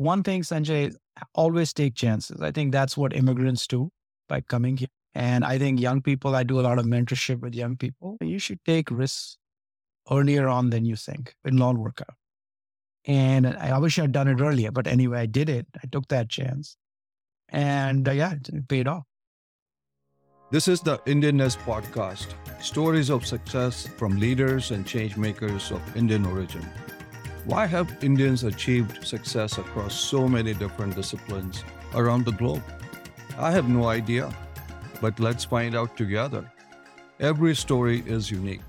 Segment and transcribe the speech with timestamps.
[0.00, 0.94] one thing, Sanjay,
[1.34, 2.40] always take chances.
[2.40, 3.90] I think that's what immigrants do
[4.28, 4.88] by coming here.
[5.14, 8.16] And I think young people, I do a lot of mentorship with young people.
[8.20, 9.36] You should take risks
[10.10, 11.34] earlier on than you think.
[11.44, 12.14] It'll all work out.
[13.06, 15.66] And I wish I'd done it earlier, but anyway, I did it.
[15.82, 16.76] I took that chance.
[17.48, 19.04] And uh, yeah, it paid off.
[20.50, 26.26] This is the Indianness podcast stories of success from leaders and change makers of Indian
[26.26, 26.66] origin.
[27.50, 31.64] Why have Indians achieved success across so many different disciplines
[31.96, 32.62] around the globe?
[33.36, 34.32] I have no idea,
[35.00, 36.48] but let's find out together.
[37.18, 38.60] Every story is unique.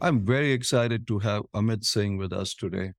[0.00, 2.94] I'm very excited to have Amit Singh with us today.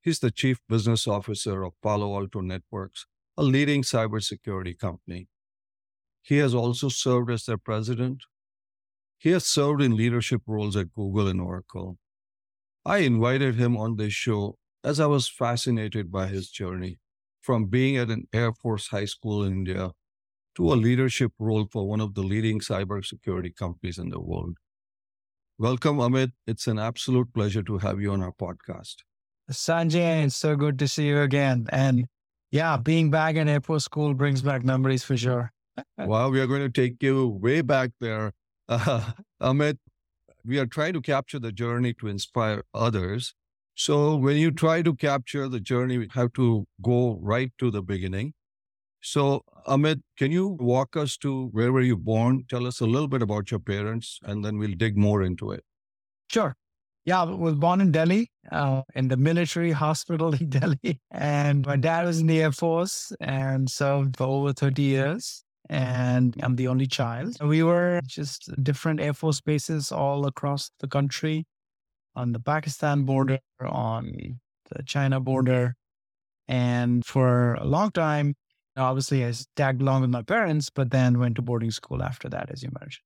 [0.00, 3.04] He's the Chief Business Officer of Palo Alto Networks,
[3.36, 5.28] a leading cybersecurity company.
[6.22, 8.22] He has also served as their president.
[9.18, 11.98] He has served in leadership roles at Google and Oracle.
[12.84, 16.98] I invited him on this show as I was fascinated by his journey
[17.42, 19.92] from being at an Air Force high school in India
[20.56, 24.56] to a leadership role for one of the leading cybersecurity companies in the world.
[25.58, 26.32] Welcome, Amit.
[26.46, 28.96] It's an absolute pleasure to have you on our podcast.
[29.52, 31.66] Sanjay, it's so good to see you again.
[31.70, 32.06] And
[32.50, 35.52] yeah, being back in Air Force School brings back memories for sure.
[35.98, 38.32] wow, we are going to take you way back there.
[38.68, 39.76] Uh, Amit,
[40.44, 43.34] we are trying to capture the journey to inspire others.
[43.74, 47.82] So when you try to capture the journey, we have to go right to the
[47.82, 48.34] beginning.
[49.00, 52.44] So Amit, can you walk us to where were you born?
[52.48, 55.64] Tell us a little bit about your parents, and then we'll dig more into it.
[56.30, 56.54] Sure.
[57.06, 61.00] Yeah, I was born in Delhi, uh, in the military hospital in Delhi.
[61.10, 66.34] And my dad was in the Air Force and served for over 30 years and
[66.42, 67.36] I'm the only child.
[67.40, 71.46] We were just different Air Force bases all across the country
[72.16, 74.40] on the Pakistan border, on
[74.70, 75.76] the China border.
[76.48, 78.34] And for a long time,
[78.76, 82.50] obviously, I tagged along with my parents, but then went to boarding school after that,
[82.50, 83.04] as you mentioned.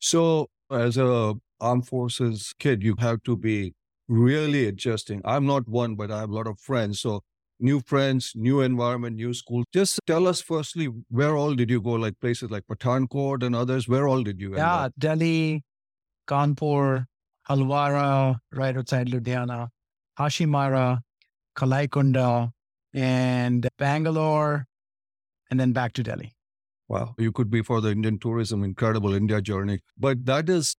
[0.00, 3.74] So, as a armed forces kid, you have to be
[4.08, 5.22] really adjusting.
[5.24, 7.00] I'm not one, but I have a lot of friends.
[7.00, 7.22] So
[7.60, 9.64] new friends, new environment, new school.
[9.72, 11.92] Just tell us firstly, where all did you go?
[11.92, 13.88] Like places like Pathankot and others.
[13.88, 14.56] Where all did you?
[14.56, 15.64] Yeah, Delhi,
[16.28, 17.06] Kanpur,
[17.48, 19.68] Halwara, right outside Ludhiana,
[20.18, 21.00] Hashimara,
[21.56, 22.50] Kalaikunda,
[22.92, 24.66] and Bangalore,
[25.50, 26.32] and then back to Delhi.
[26.88, 29.80] Wow, you could be for the Indian tourism, incredible India journey.
[29.96, 30.76] But that is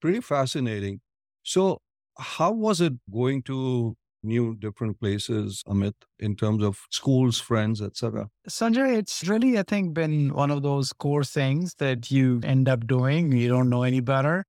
[0.00, 1.00] pretty fascinating.
[1.42, 1.78] So,
[2.18, 8.28] how was it going to new different places amit in terms of schools friends etc
[8.48, 12.86] sanjay it's really i think been one of those core things that you end up
[12.86, 13.32] doing.
[13.32, 14.44] You don't know any better.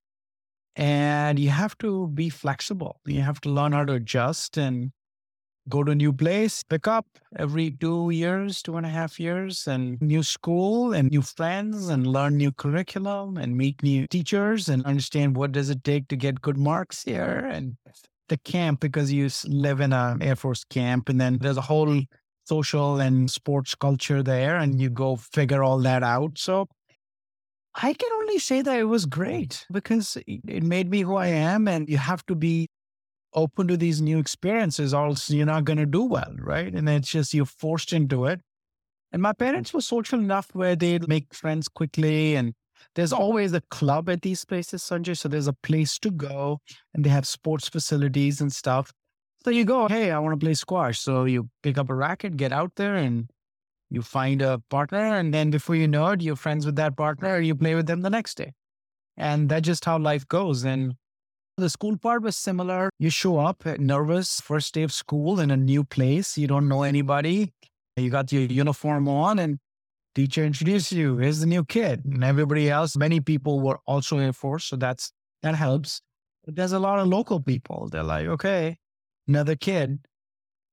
[0.76, 3.00] And you have to be flexible.
[3.06, 4.92] You have to learn how to adjust and
[5.70, 7.06] go to a new place pick up
[7.38, 12.06] every two years two and a half years and new school and new friends and
[12.06, 16.42] learn new curriculum and meet new teachers and understand what does it take to get
[16.42, 17.78] good marks here and
[18.34, 22.02] the camp because you live in an Air Force camp and then there's a whole
[22.46, 26.40] social and sports culture there and you go figure all that out.
[26.40, 26.68] So
[27.76, 31.68] I can only say that it was great because it made me who I am
[31.68, 32.70] and you have to be
[33.36, 36.74] open to these new experiences or else you're not going to do well, right?
[36.74, 38.42] And it's just you're forced into it.
[39.12, 42.54] And my parents were social enough where they'd make friends quickly and
[42.96, 45.18] there's always a club at these places, Sanjay.
[45.18, 46.60] So there's a place to go
[46.94, 48.92] and they have sports facilities and stuff.
[49.44, 51.00] So you go, hey, I want to play squash.
[51.00, 53.30] So you pick up a racket, get out there and
[53.90, 55.18] you find a partner.
[55.18, 58.02] And then before you know it, you're friends with that partner you play with them
[58.02, 58.54] the next day.
[59.18, 60.64] And that's just how life goes.
[60.64, 60.96] And
[61.58, 62.90] the school part was similar.
[62.98, 66.38] You show up eh, nervous, first day of school in a new place.
[66.38, 67.54] You don't know anybody.
[67.96, 69.60] You got your uniform on and
[70.16, 71.18] teacher introduce you.
[71.18, 72.03] Here's the new kid.
[72.06, 74.66] And everybody else, many people were also Air Force.
[74.66, 76.01] So that's, that helps.
[76.46, 77.90] But there's a lot of local people.
[77.91, 78.78] They're like, okay,
[79.28, 80.00] another kid.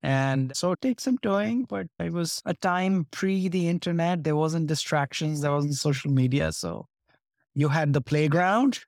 [0.03, 4.23] And so it takes some doing, but it was a time pre the internet.
[4.23, 5.41] There wasn't distractions.
[5.41, 6.51] There wasn't social media.
[6.51, 6.87] So
[7.53, 8.79] you had the playground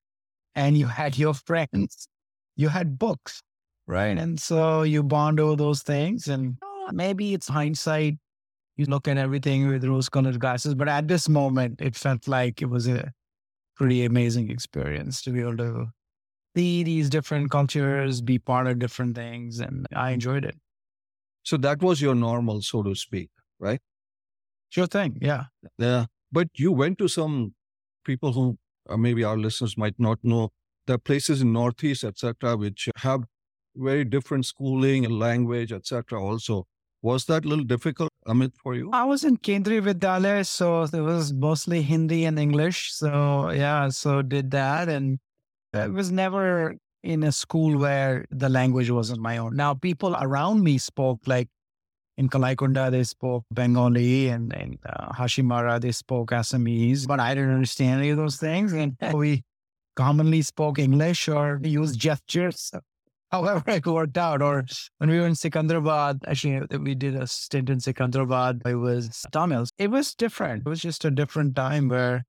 [0.55, 2.07] and you had your friends.
[2.55, 3.41] You had books,
[3.85, 4.17] right?
[4.17, 6.27] And so you bond over those things.
[6.27, 8.17] And ah, maybe it's hindsight
[8.77, 10.75] you look at everything with rose colored glasses.
[10.75, 13.11] But at this moment, it felt like it was a
[13.75, 15.87] pretty amazing experience to be able to
[16.55, 19.59] see these different cultures, be part of different things.
[19.59, 20.55] And I enjoyed it.
[21.43, 23.29] So that was your normal, so to speak,
[23.59, 23.81] right?
[24.69, 25.17] Sure thing.
[25.21, 25.45] Yeah.
[25.77, 26.05] Yeah.
[26.31, 27.53] But you went to some
[28.05, 28.57] people who
[28.89, 30.49] uh, maybe our listeners might not know.
[30.87, 33.23] There are places in Northeast, etc., which have
[33.75, 36.21] very different schooling and language, etc.
[36.21, 36.65] Also,
[37.01, 38.89] was that a little difficult, Amit, for you?
[38.93, 42.93] I was in Kendriya Vidyalaya, so it was mostly Hindi and English.
[42.93, 45.19] So yeah, so did that, and
[45.73, 49.55] it was never in a school where the language wasn't my own.
[49.55, 51.49] Now people around me spoke like
[52.17, 57.53] in Kalaikunda, they spoke Bengali and in uh, Hashimara, they spoke Assamese, but I didn't
[57.53, 58.71] understand any of those things.
[58.71, 59.43] And we
[59.95, 62.71] commonly spoke English or used gestures.
[63.33, 64.43] However, it worked out.
[64.43, 64.63] Or
[64.99, 68.65] when we were in Secunderabad, actually, we did a stint in Secunderabad.
[68.67, 69.65] It was Tamil.
[69.79, 70.63] It was different.
[70.65, 72.23] It was just a different time where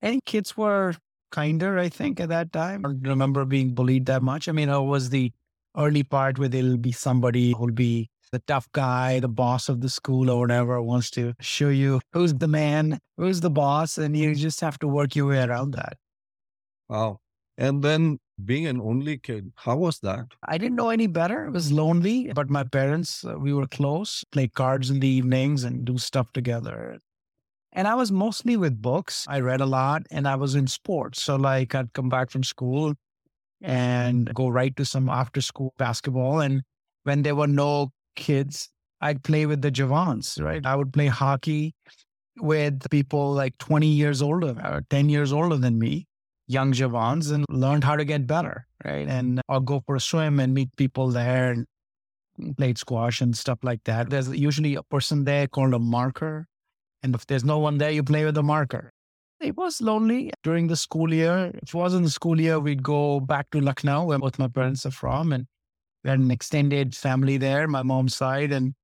[0.00, 0.94] any kids were
[1.32, 2.86] kinder, I think, at that time.
[2.86, 4.48] I don't remember being bullied that much.
[4.48, 5.32] I mean, it was the
[5.76, 9.88] early part where there'll be somebody who'll be the tough guy, the boss of the
[9.88, 14.34] school or whatever wants to show you who's the man, who's the boss, and you
[14.36, 15.96] just have to work your way around that.
[16.88, 17.18] Wow.
[17.56, 20.26] And then being an only kid, how was that?
[20.46, 21.46] I didn't know any better.
[21.46, 25.64] It was lonely, but my parents, uh, we were close, play cards in the evenings
[25.64, 26.98] and do stuff together.
[27.72, 29.26] And I was mostly with books.
[29.28, 31.22] I read a lot and I was in sports.
[31.22, 32.94] So, like, I'd come back from school
[33.60, 36.40] and go right to some after school basketball.
[36.40, 36.62] And
[37.04, 38.70] when there were no kids,
[39.00, 40.64] I'd play with the Jawans, right?
[40.64, 41.74] I would play hockey
[42.38, 46.06] with people like 20 years older or 10 years older than me,
[46.48, 49.06] young Jawans, and learned how to get better, right?
[49.06, 49.18] Mm-hmm.
[49.18, 51.66] And I'll go for a swim and meet people there and
[52.56, 54.10] played squash and stuff like that.
[54.10, 56.46] There's usually a person there called a marker.
[57.02, 58.90] And if there's no one there, you play with a marker.
[59.40, 61.52] It was lonely during the school year.
[61.62, 64.84] If it wasn't the school year, we'd go back to Lucknow, where both my parents
[64.84, 65.46] are from, and
[66.02, 68.74] we had an extended family there, my mom's side, and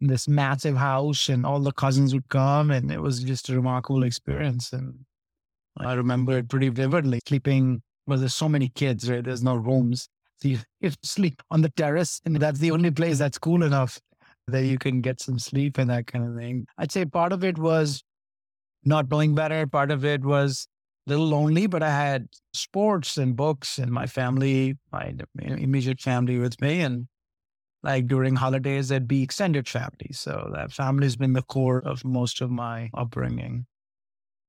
[0.00, 4.02] this massive house, and all the cousins would come, and it was just a remarkable
[4.02, 4.72] experience.
[4.72, 5.06] And
[5.78, 7.20] I remember it pretty vividly.
[7.26, 9.24] Sleeping, well, there's so many kids, right?
[9.24, 10.08] There's no rooms.
[10.36, 14.00] So you, you sleep on the terrace, and that's the only place that's cool enough
[14.48, 16.66] that you can get some sleep and that kind of thing.
[16.78, 18.02] I'd say part of it was
[18.84, 19.66] not knowing better.
[19.66, 20.66] Part of it was
[21.06, 26.38] a little lonely, but I had sports and books and my family, my immediate family
[26.38, 26.80] with me.
[26.80, 27.06] And
[27.82, 30.10] like during holidays, there'd be extended family.
[30.12, 33.66] So that family has been the core of most of my upbringing.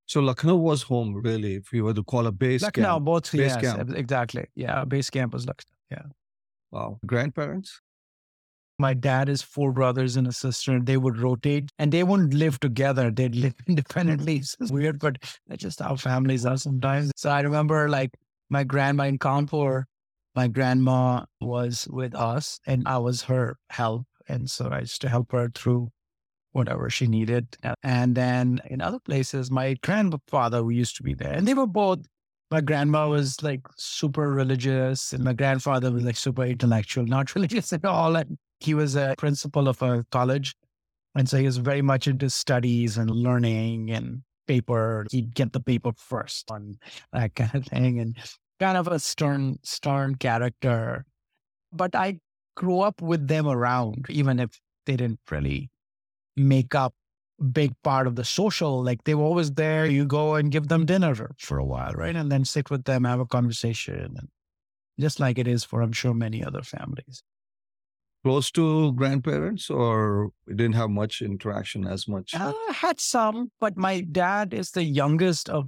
[0.06, 3.06] So Lucknow was home, really, if you were to call a base Lucknow, camp.
[3.06, 3.94] both, base yes, camp.
[3.96, 4.46] exactly.
[4.56, 5.72] Yeah, base camp was Lucknow.
[5.92, 6.04] Yeah.
[6.72, 7.00] Wow.
[7.06, 7.80] Grandparents?
[8.80, 12.60] My dad has four brothers and a sister, they would rotate and they wouldn't live
[12.60, 13.12] together.
[13.12, 14.38] They'd live independently.
[14.38, 15.18] It's weird, but
[15.48, 17.12] that's just how families are sometimes.
[17.16, 18.12] So I remember like
[18.50, 19.84] my grandma in Kanpur,
[20.36, 24.06] my grandma was with us and I was her help.
[24.28, 25.90] And so I used to help her through
[26.54, 27.58] whatever she needed.
[27.84, 31.68] And then in other places, my grandfather who used to be there, and they were
[31.68, 32.00] both
[32.54, 37.74] my grandma was like super religious and my grandfather was like super intellectual, not religious
[37.74, 38.16] at all.
[38.16, 40.56] And he was a principal of a college.
[41.16, 45.08] And so he was very much into studies and learning and paper.
[45.10, 46.78] He'd get the paper first on
[47.12, 48.16] that kind of thing and
[48.60, 51.06] kind of a stern, stern character.
[51.72, 52.20] But I
[52.56, 55.72] grew up with them around, even if they didn't really
[56.36, 56.94] make up
[57.52, 58.84] big part of the social.
[58.84, 59.86] Like they were always there.
[59.86, 62.16] You go and give them dinner for, a while, right?
[62.16, 64.16] And then sit with them, have a conversation.
[64.18, 64.30] And
[65.00, 67.24] just like it is for, I'm sure, many other families.
[68.24, 72.34] Close to grandparents, or didn't have much interaction as much?
[72.34, 75.68] Uh, I had some, but my dad is the youngest of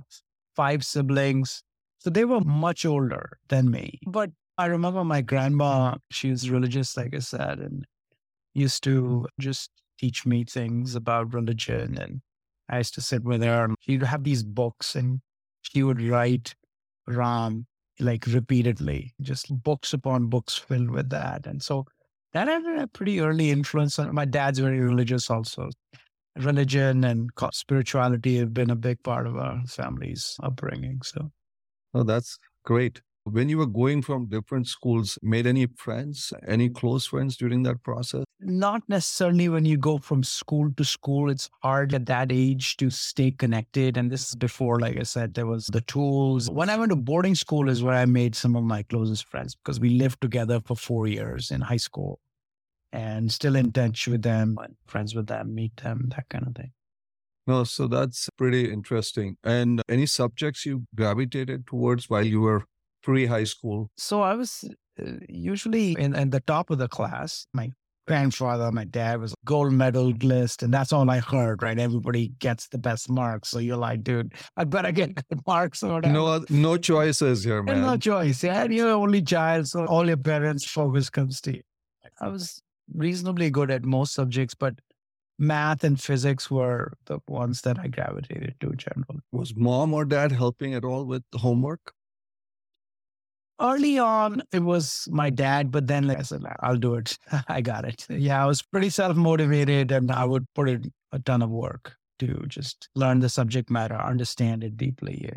[0.56, 1.64] five siblings.
[2.00, 4.00] So they were much older than me.
[4.08, 7.86] But I remember my grandma, she was religious, like I said, and
[8.54, 11.98] used to just teach me things about religion.
[11.98, 12.22] And
[12.70, 15.22] I used to sit with her she'd have these books and
[15.62, 16.56] she would write
[17.08, 17.68] Ram
[18.00, 21.46] like repeatedly, just books upon books filled with that.
[21.48, 21.86] And so
[22.34, 25.70] that had a pretty early influence on my dad's very religious also.
[26.38, 31.00] Religion and spirituality have been a big part of our family's upbringing.
[31.04, 31.32] So,
[31.94, 33.02] oh, that's great.
[33.28, 37.82] When you were going from different schools, made any friends, any close friends during that
[37.82, 38.24] process?
[38.40, 41.32] Not necessarily when you go from school to school.
[41.32, 43.98] It's hard at that age to stay connected.
[43.98, 46.52] And this is before, like I said, there was the tools.
[46.52, 49.56] When I went to boarding school is where I made some of my closest friends
[49.56, 52.20] because we lived together for four years in high school
[52.94, 54.56] and still in touch with them,
[54.86, 56.74] friends with them, meet them, that kind of thing.
[57.48, 59.38] No, so that's pretty interesting.
[59.44, 62.66] And any subjects you gravitated towards while you were
[63.06, 63.90] pre high school?
[63.98, 64.66] So I was
[65.00, 67.48] uh, usually in, in the top of the class.
[67.54, 67.70] My
[68.08, 71.78] grandfather, my dad was gold medalist, and that's all I heard, right?
[71.78, 73.50] Everybody gets the best marks.
[73.50, 76.14] So you're like, dude, I better get good marks or whatever.
[76.14, 77.82] No, no choices here, man.
[77.82, 78.44] no choice.
[78.44, 78.64] Yeah.
[78.64, 81.62] And you're only child, so all your parents' focus comes to you.
[82.20, 82.62] I was
[82.94, 84.76] reasonably good at most subjects, but
[85.38, 89.22] math and physics were the ones that I gravitated to generally.
[89.32, 91.94] Was mom or dad helping at all with the homework?
[93.60, 97.18] Early on, it was my dad, but then like I said, I'll do it.
[97.48, 98.06] I got it.
[98.10, 101.96] Yeah, I was pretty self motivated and I would put in a ton of work
[102.20, 105.30] to just learn the subject matter, understand it deeply.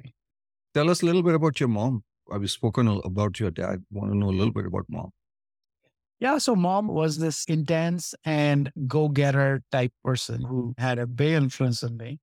[0.74, 2.02] Tell us a little bit about your mom.
[2.30, 3.84] I've spoken about your dad.
[3.90, 5.10] Want to know a little bit about mom.
[6.20, 11.34] Yeah, so mom was this intense and go getter type person who had a big
[11.34, 12.18] influence on me.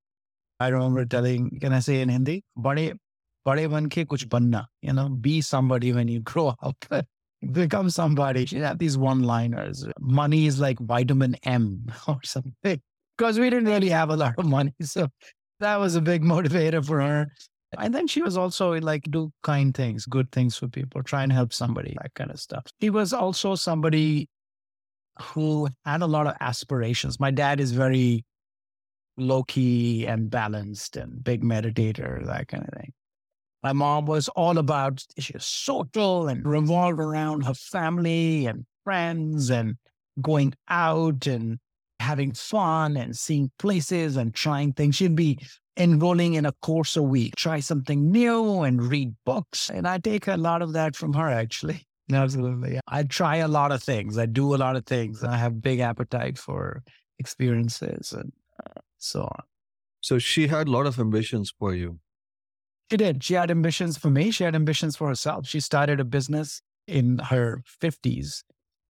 [0.59, 2.43] I remember telling, can I say in Hindi?
[2.61, 2.97] Bade,
[3.45, 6.85] bade ban ke kuch banna, you know, be somebody when you grow up.
[7.51, 8.45] Become somebody.
[8.45, 9.85] She had these one liners.
[9.99, 12.81] Money is like vitamin M or something.
[13.17, 14.73] Because we didn't really have a lot of money.
[14.81, 15.07] So
[15.59, 17.27] that was a big motivator for her.
[17.77, 21.31] And then she was also like, do kind things, good things for people, try and
[21.31, 22.65] help somebody, that kind of stuff.
[22.81, 24.29] She was also somebody
[25.21, 27.19] who had a lot of aspirations.
[27.19, 28.25] My dad is very
[29.17, 32.93] low key and balanced and big meditator, that kind of thing.
[33.65, 39.49] My mom was all about, she was social and revolved around her family and friends
[39.49, 39.77] and
[40.21, 41.57] going out and
[41.99, 44.97] having fun and seeing places and trying things.
[44.97, 45.39] She'd be
[45.75, 49.71] enrolling in a course a week, try something new and read books.
[49.71, 51.87] And I take a lot of that from her, actually.
[52.13, 52.79] Absolutely.
[52.87, 54.19] I try a lot of things.
[54.19, 55.23] I do a lot of things.
[55.23, 56.83] I have big appetite for
[57.17, 58.31] experiences and
[58.63, 59.43] uh, so on.
[60.01, 61.97] So she had a lot of ambitions for you.
[62.89, 63.23] She did.
[63.23, 64.31] She had ambitions for me.
[64.31, 65.47] She had ambitions for herself.
[65.47, 68.43] She started a business in her 50s,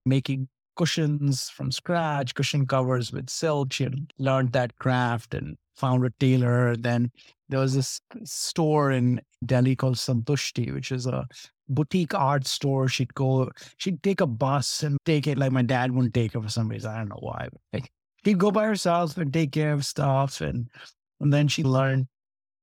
[0.06, 3.72] making cushions from scratch, cushion covers with silk.
[3.72, 6.76] She had learned that craft and found a tailor.
[6.76, 7.12] Then
[7.48, 11.28] there was this store in Delhi called Santushti, which is a
[11.70, 12.90] boutique art store.
[12.90, 16.42] She'd go, she'd take a bus and take it like my dad wouldn't take her
[16.42, 16.92] for some reason.
[16.92, 17.48] I don't know why.
[17.72, 17.90] Like,
[18.26, 20.42] she'd go by herself and take care of stuff.
[20.42, 20.68] And,
[21.22, 22.08] and then she learned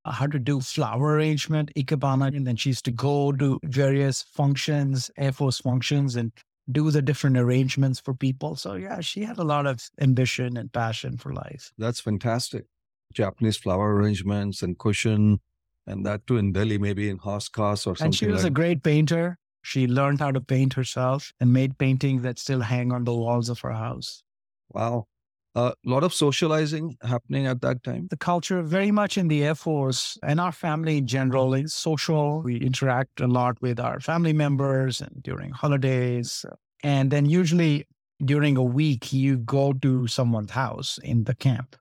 [0.05, 2.35] Uh, how to do flower arrangement, ikebana.
[2.35, 6.31] And then she used to go to various functions, Air Force functions, and
[6.71, 8.55] do the different arrangements for people.
[8.55, 11.71] So yeah, she had a lot of ambition and passion for life.
[11.77, 12.65] That's fantastic.
[13.13, 15.39] Japanese flower arrangements and cushion,
[15.85, 18.05] and that too in Delhi, maybe in Hauz Khas or something.
[18.05, 19.37] And she was like a great painter.
[19.61, 23.49] She learned how to paint herself and made paintings that still hang on the walls
[23.49, 24.23] of her house.
[24.69, 25.07] Wow.
[25.55, 28.07] A lot of socializing happening at that time.
[28.09, 32.41] The culture, very much in the Air Force and our family in general, is social.
[32.41, 36.43] We interact a lot with our family members and during holidays.
[36.83, 37.85] And then usually
[38.25, 41.75] during a week, you go to someone's house in the camp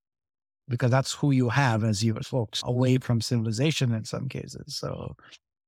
[0.69, 4.77] because that's who you have as your folks away from civilization in some cases.
[4.77, 5.17] So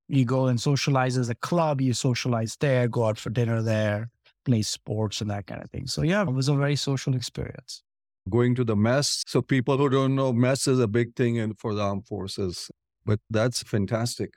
[0.08, 4.10] you go and socialize as a club, you socialize there, go out for dinner there,
[4.44, 5.86] play sports and that kind of thing.
[5.86, 7.82] So yeah, it was a very social experience.
[8.28, 9.22] Going to the mess.
[9.26, 12.70] So people who don't know, mess is a big thing in, for the armed forces,
[13.04, 14.30] but that's fantastic.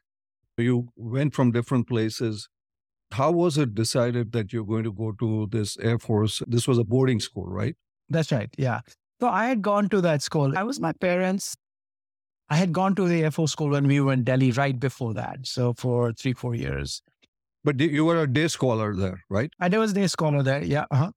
[0.57, 2.49] You went from different places.
[3.11, 6.41] How was it decided that you're going to go to this Air Force?
[6.47, 7.75] This was a boarding school, right?
[8.09, 8.49] That's right.
[8.57, 8.81] Yeah.
[9.21, 10.57] So I had gone to that school.
[10.57, 11.55] I was my parents.
[12.49, 15.13] I had gone to the Air Force school when we were in Delhi right before
[15.13, 15.39] that.
[15.43, 17.01] So for three, four years.
[17.63, 19.51] But you were a day scholar there, right?
[19.59, 20.63] I was a day scholar there.
[20.63, 20.85] Yeah.
[20.91, 21.11] Uh-huh.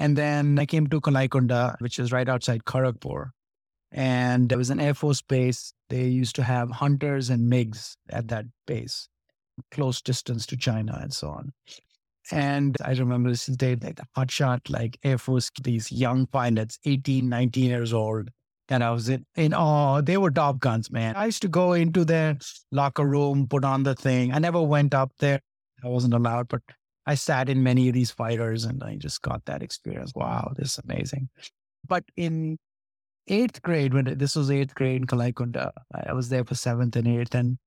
[0.00, 3.32] And then I came to Kalaikunda, which is right outside Kharagpur.
[3.92, 5.74] And there was an Air Force base.
[5.90, 9.10] They used to have hunters and MiGs at that base,
[9.70, 11.52] close distance to China and so on.
[12.32, 17.28] And I remember this day, like the hotshot, like Air Force, these young pilots, 18,
[17.28, 18.30] 19 years old.
[18.70, 20.00] And I was in, in awe.
[20.00, 21.14] They were top guns, man.
[21.14, 22.38] I used to go into their
[22.72, 24.32] locker room, put on the thing.
[24.32, 25.40] I never went up there.
[25.84, 26.62] I wasn't allowed, but
[27.06, 30.12] I sat in many of these fighters and I just got that experience.
[30.14, 31.28] Wow, this is amazing.
[31.86, 32.58] But in
[33.26, 37.08] eighth grade, when this was eighth grade in Kalaikunda, I was there for seventh and
[37.08, 37.34] eighth.
[37.34, 37.58] And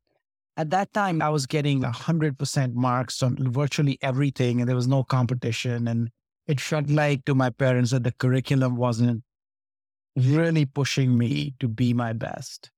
[0.56, 5.04] at that time, I was getting 100% marks on virtually everything, and there was no
[5.04, 5.88] competition.
[5.88, 6.10] And
[6.46, 9.24] it felt like to my parents that the curriculum wasn't
[10.16, 12.70] really pushing me to be my best.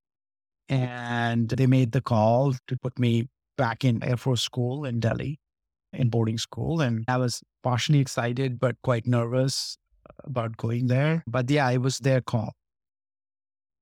[0.68, 5.38] And they made the call to put me back in Air Force School in Delhi,
[5.96, 6.80] in boarding school.
[6.80, 9.78] And I was partially excited, but quite nervous
[10.24, 11.24] about going there.
[11.26, 12.52] But yeah, it was their call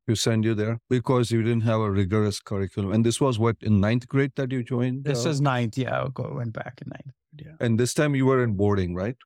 [0.07, 2.93] to send you there because you didn't have a rigorous curriculum.
[2.93, 5.05] And this was what in ninth grade that you joined?
[5.05, 5.79] This uh, was ninth.
[5.79, 7.15] Yeah, I went back in ninth.
[7.37, 7.67] Yeah.
[7.67, 9.17] And this time you were in boarding, right?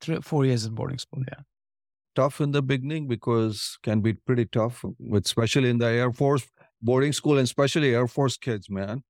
[0.00, 1.22] three, four years in boarding school.
[1.28, 1.40] Yeah.
[2.14, 6.46] Tough in the beginning because can be pretty tough, with especially in the Air Force
[6.82, 9.02] boarding school and especially Air Force kids, man.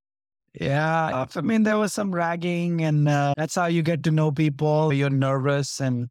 [0.55, 4.33] Yeah, I mean there was some ragging, and uh, that's how you get to know
[4.33, 4.93] people.
[4.93, 6.09] You're nervous, and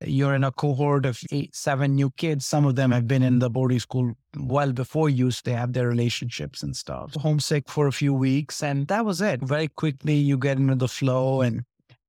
[0.00, 2.46] you're in a cohort of eight, seven new kids.
[2.46, 5.30] Some of them have been in the boarding school well before you.
[5.30, 7.14] So they have their relationships and stuff.
[7.14, 9.42] Homesick for a few weeks, and that was it.
[9.42, 11.62] Very quickly, you get into the flow, and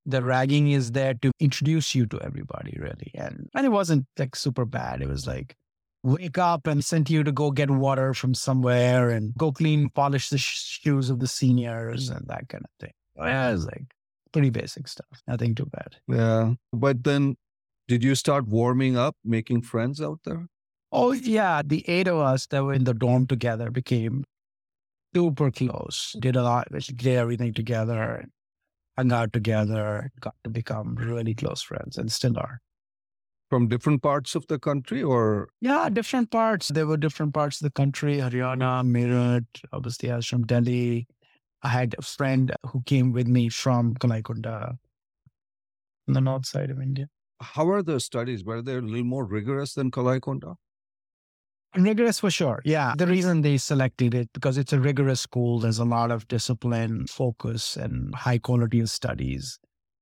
[0.06, 3.12] the ragging is there to introduce you to everybody, really.
[3.16, 5.02] And and it wasn't like super bad.
[5.02, 5.58] It was like
[6.06, 10.30] wake up and sent you to go get water from somewhere and go clean, polish
[10.30, 12.94] the shoes of the seniors and that kind of thing.
[13.18, 13.86] Yeah, it's like
[14.32, 15.08] pretty basic stuff.
[15.28, 15.96] Nothing too bad.
[16.08, 16.54] Yeah.
[16.72, 17.38] But then
[17.88, 20.48] did you start warming up, making friends out there?
[20.92, 21.62] Oh, yeah.
[21.66, 24.24] The eight of us that were in the dorm together became
[25.14, 28.26] super close, did a lot, did everything together,
[28.98, 32.62] hung out together, got to become really close friends and still are
[33.56, 35.48] from different parts of the country or?
[35.62, 36.68] Yeah different parts.
[36.68, 38.18] There were different parts of the country.
[38.18, 41.08] Haryana meerut obviously i was from delhi.
[41.64, 44.58] I had a friend who came with me from kalaikunda
[46.10, 47.08] on the north side of india.
[47.54, 48.44] How are the studies?
[48.44, 50.56] Were they a little more rigorous than kalaikunda
[51.78, 52.94] rigorous for sure yeah.
[52.98, 57.06] The reason they selected it because it's a rigorous school there's a lot of discipline
[57.08, 59.60] focus and high quality of studies.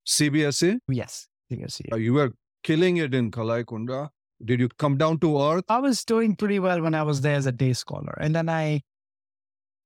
[0.07, 2.31] Cbse yes cbse uh, you were
[2.63, 4.09] killing it in Kalaikunda.
[4.43, 5.65] Did you come down to earth?
[5.69, 8.17] I was doing pretty well when I was there as a day scholar.
[8.19, 8.81] And then I,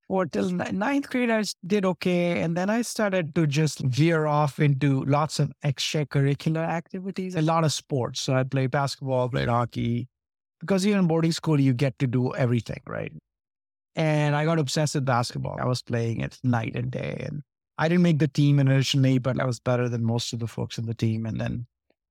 [0.09, 2.41] or till ninth grade, I did okay.
[2.41, 7.65] And then I started to just veer off into lots of extracurricular activities, a lot
[7.65, 8.21] of sports.
[8.21, 10.07] So I played basketball, played hockey,
[10.59, 13.11] because even in boarding school, you get to do everything, right?
[13.95, 15.57] And I got obsessed with basketball.
[15.59, 17.23] I was playing it night and day.
[17.27, 17.41] And
[17.77, 20.77] I didn't make the team initially, but I was better than most of the folks
[20.77, 21.25] in the team.
[21.25, 21.67] And then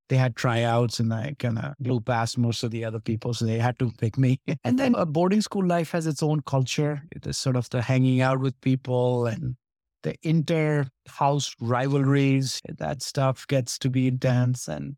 [0.09, 3.05] they had tryouts and I kind of blew past most of the other mm.
[3.05, 3.35] people.
[3.35, 4.41] So they had to pick me.
[4.65, 7.03] And then a boarding school life has its own culture.
[7.13, 9.57] It is sort of the hanging out with people and
[10.03, 12.61] the inter house rivalries.
[12.69, 14.97] That stuff gets to be intense and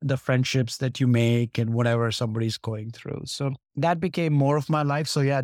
[0.00, 3.22] the friendships that you make and whatever somebody's going through.
[3.26, 5.06] So that became more of my life.
[5.06, 5.42] So yeah,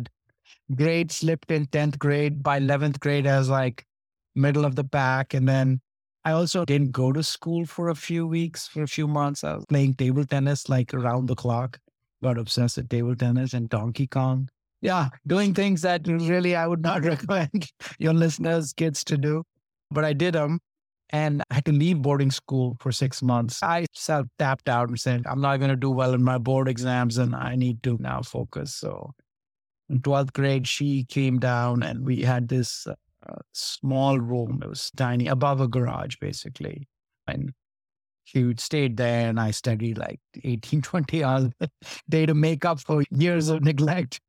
[0.75, 2.43] grade slipped in 10th grade.
[2.43, 3.85] By 11th grade, I was like
[4.35, 5.33] middle of the pack.
[5.33, 5.81] And then
[6.25, 9.43] I also didn't go to school for a few weeks, for a few months.
[9.43, 11.79] I was playing table tennis like around the clock.
[12.21, 14.49] Got obsessed with table tennis and Donkey Kong.
[14.81, 19.43] Yeah, doing things that really I would not recommend your listeners, kids to do.
[19.91, 20.59] But I did them
[21.09, 23.63] and I had to leave boarding school for six months.
[23.63, 26.67] I self tapped out and said, I'm not going to do well in my board
[26.67, 28.75] exams and I need to now focus.
[28.75, 29.13] So
[29.89, 34.61] in 12th grade, she came down and we had this uh, a small room.
[34.63, 36.87] It was tiny, above a garage, basically.
[37.27, 37.53] And
[38.23, 41.69] she stayed there, and I studied like 18, 20 hours a
[42.07, 44.21] day to make up for years of neglect.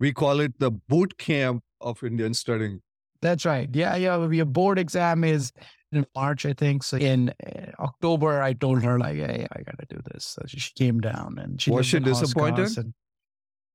[0.00, 2.80] We call it the boot camp of Indian studying.
[3.20, 3.68] That's right.
[3.72, 4.28] Yeah, yeah.
[4.28, 5.52] Your board exam is
[5.92, 6.82] in March, I think.
[6.82, 10.42] So in uh, October, I told her like, "Hey, I got to do this." So
[10.46, 12.76] she came down, and she was she disappointed.
[12.76, 12.94] And,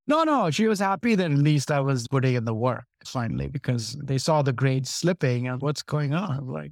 [0.08, 3.48] no, no, she was happy that at least I was putting in the work finally
[3.48, 6.48] because they saw the grades slipping and what's going on.
[6.48, 6.72] like,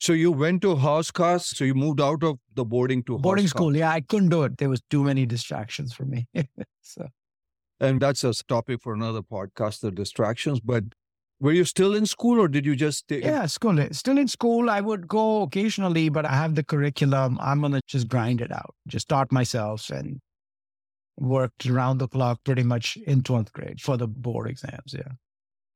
[0.00, 1.56] so you went to house cast.
[1.56, 3.76] So you moved out of the boarding to boarding school.
[3.76, 4.58] Yeah, I couldn't do it.
[4.58, 6.28] There was too many distractions for me.
[6.82, 7.08] so,
[7.80, 10.60] and that's a topic for another podcast, the distractions.
[10.60, 10.84] But
[11.40, 13.20] were you still in school or did you just stay?
[13.20, 13.78] Yeah, school.
[13.92, 14.70] Still in school.
[14.70, 17.38] I would go occasionally, but I have the curriculum.
[17.40, 20.20] I'm going to just grind it out, just start myself and
[21.16, 24.94] worked around the clock pretty much in 12th grade for the board exams.
[24.94, 25.12] Yeah.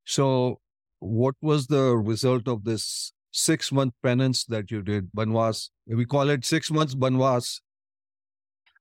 [0.05, 0.61] So,
[1.01, 5.69] what was the result of this six month penance that you did, Banwas?
[5.87, 7.61] We call it six months Banwas.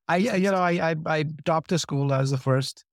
[0.08, 2.84] I, you know, I, I, I topped the school as the first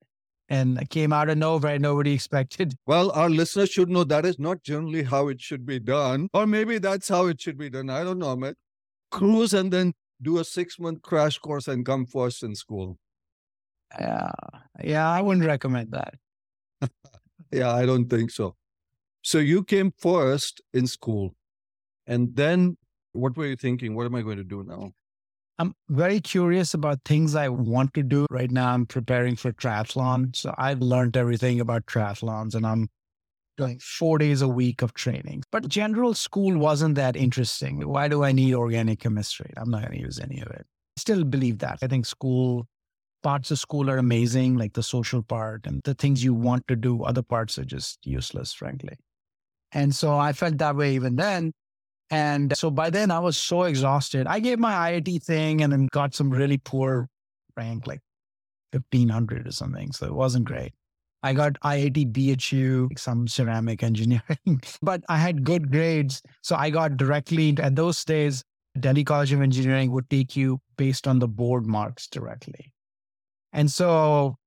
[0.49, 1.79] and I came out of nowhere.
[1.79, 2.75] Nobody expected.
[2.85, 6.45] Well, our listeners should know that is not generally how it should be done, or
[6.45, 7.89] maybe that's how it should be done.
[7.89, 8.55] I don't know, man.
[9.11, 12.97] Cruise and then do a six month crash course and come first in school.
[13.99, 14.31] Yeah.
[14.83, 15.09] Yeah.
[15.09, 16.15] I wouldn't recommend that.
[17.51, 18.55] yeah, I don't think so.
[19.21, 21.35] So you came first in school.
[22.07, 22.77] And then
[23.13, 23.95] what were you thinking?
[23.95, 24.91] What am I going to do now?
[25.57, 28.25] I'm very curious about things I want to do.
[28.29, 30.35] Right now, I'm preparing for triathlon.
[30.35, 32.89] So I've learned everything about triathlons and I'm
[33.57, 35.43] doing four days a week of training.
[35.51, 37.87] But general school wasn't that interesting.
[37.87, 39.51] Why do I need organic chemistry?
[39.55, 40.65] I'm not going to use any of it.
[40.97, 41.79] Still believe that.
[41.81, 42.67] I think school
[43.25, 46.75] parts of school are amazing, like the social part and the things you want to
[46.75, 47.03] do.
[47.03, 48.97] Other parts are just useless, frankly.
[49.71, 51.51] And so I felt that way even then.
[52.11, 54.27] And so by then I was so exhausted.
[54.27, 57.07] I gave my IIT thing and then got some really poor
[57.57, 58.01] rank, like
[58.73, 59.91] 1500 or something.
[59.91, 60.73] So it wasn't great.
[61.23, 66.21] I got IIT BHU, some ceramic engineering, but I had good grades.
[66.43, 68.43] So I got directly into, at those days,
[68.79, 72.71] Delhi College of Engineering would take you based on the board marks directly.
[73.55, 74.37] And so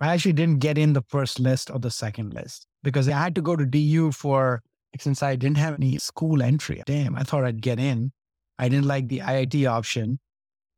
[0.00, 3.34] I actually didn't get in the first list or the second list because I had
[3.34, 4.62] to go to DU for,
[4.98, 6.82] since I didn't have any school entry.
[6.86, 8.12] Damn, I thought I'd get in.
[8.60, 10.20] I didn't like the IIT option.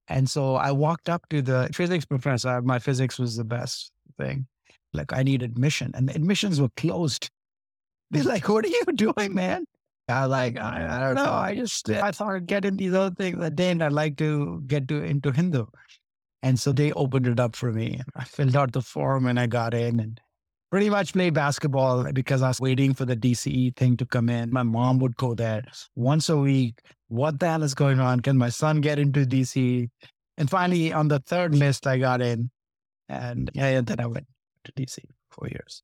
[0.09, 2.63] And so I walked up to the physics professor.
[2.63, 4.47] My physics was the best thing.
[4.95, 7.31] Like I need admission and the admissions were closed.
[8.11, 9.67] They're like, what are you doing, man?
[10.09, 11.33] I like, I, I don't know.
[11.33, 13.39] I just, I thought I'd get in these other things.
[13.51, 15.67] Day and I'd like to get to into Hindu.
[16.45, 18.03] And so they opened it up for me.
[18.15, 20.21] I filled out the form and I got in and
[20.71, 24.53] pretty much played basketball because I was waiting for the DCE thing to come in.
[24.53, 25.63] My mom would go there
[25.97, 26.83] once a week.
[27.09, 28.21] What the hell is going on?
[28.21, 29.89] Can my son get into DCE?
[30.37, 32.51] And finally, on the third list, I got in.
[33.09, 34.27] And yeah, then I went
[34.65, 34.99] to DC
[35.31, 35.83] for years.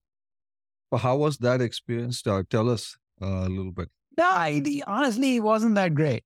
[0.90, 2.23] Well, how was that experience?
[2.27, 3.88] Uh, tell us uh, a little bit.
[4.18, 6.23] No, I, honestly, it wasn't that great.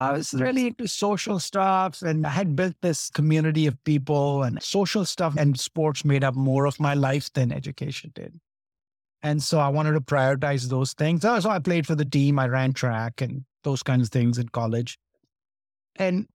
[0.00, 4.62] I was really into social stuff and I had built this community of people and
[4.62, 8.38] social stuff and sports made up more of my life than education did.
[9.22, 11.22] And so I wanted to prioritize those things.
[11.22, 14.48] So I played for the team, I ran track and those kinds of things in
[14.48, 14.98] college.
[15.96, 16.26] And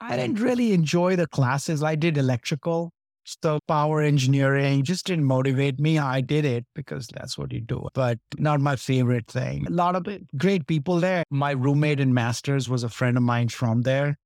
[0.00, 1.82] I didn't really enjoy the classes.
[1.82, 2.92] I did electrical
[3.24, 5.98] so power engineering just didn't motivate me.
[5.98, 9.66] I did it because that's what you do, but not my favorite thing.
[9.66, 10.06] A lot of
[10.36, 11.24] great people there.
[11.30, 14.16] My roommate in masters was a friend of mine from there.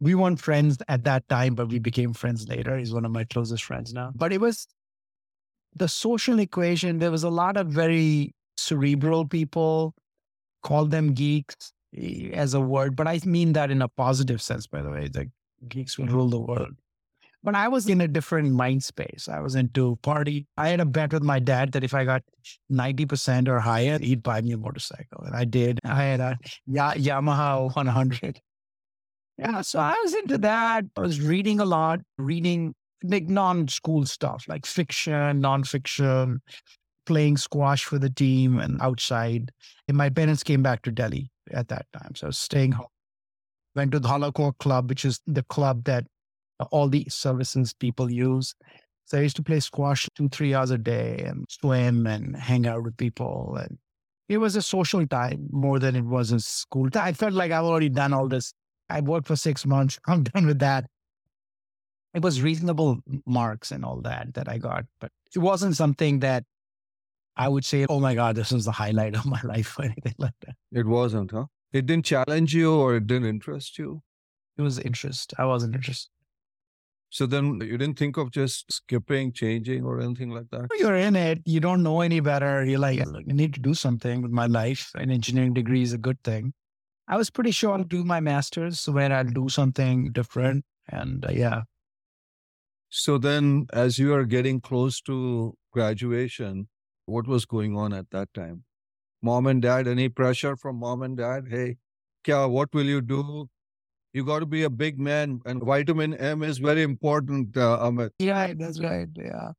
[0.00, 2.76] We weren't friends at that time, but we became friends later.
[2.76, 4.12] He's one of my closest friends now.
[4.14, 4.66] But it was
[5.74, 6.98] the social equation.
[6.98, 9.94] There was a lot of very cerebral people,
[10.62, 14.66] call them geeks eh, as a word, but I mean that in a positive sense,
[14.66, 15.08] by the way.
[15.08, 15.30] The
[15.68, 16.74] geeks will rule the world
[17.46, 19.28] but I was in a different mind space.
[19.30, 20.48] I was into party.
[20.56, 22.24] I had a bet with my dad that if I got
[22.72, 25.22] 90% or higher, he'd buy me a motorcycle.
[25.24, 25.78] And I did.
[25.84, 26.36] I had a
[26.68, 28.40] Yamaha 100.
[29.38, 30.86] Yeah, so I was into that.
[30.96, 36.42] I was reading a lot, reading like non school stuff like fiction, non-fiction,
[37.04, 39.52] playing squash for the team and outside.
[39.86, 42.16] And my parents came back to Delhi at that time.
[42.16, 42.88] So I was staying home.
[43.76, 46.06] Went to the Holocaust Club, which is the club that
[46.70, 48.54] all the services people use.
[49.04, 52.66] So I used to play squash two, three hours a day and swim and hang
[52.66, 53.56] out with people.
[53.60, 53.78] And
[54.28, 57.04] it was a social time more than it was a school time.
[57.04, 58.52] I felt like I've already done all this.
[58.90, 59.98] I worked for six months.
[60.06, 60.86] I'm done with that.
[62.14, 66.44] It was reasonable marks and all that that I got, but it wasn't something that
[67.36, 70.14] I would say, oh my God, this was the highlight of my life or anything
[70.18, 70.56] like that.
[70.72, 71.46] It wasn't, huh?
[71.72, 74.02] It didn't challenge you or it didn't interest you?
[74.56, 75.34] It was interest.
[75.36, 76.08] I wasn't interested.
[77.10, 80.66] So then you didn't think of just skipping, changing, or anything like that?
[80.78, 81.40] You're in it.
[81.44, 82.64] You don't know any better.
[82.64, 84.90] You're like, I need to do something with my life.
[84.96, 86.52] An engineering degree is a good thing.
[87.08, 90.64] I was pretty sure I'll do my master's where I'll do something different.
[90.88, 91.62] And uh, yeah.
[92.88, 96.68] So then, as you are getting close to graduation,
[97.06, 98.64] what was going on at that time?
[99.22, 101.44] Mom and dad, any pressure from mom and dad?
[101.48, 101.76] Hey,
[102.24, 103.48] Kya, what will you do?
[104.16, 108.10] You got to be a big man, and vitamin M is very important, uh, Amit.
[108.18, 109.08] Yeah, that's right.
[109.14, 109.50] Yeah.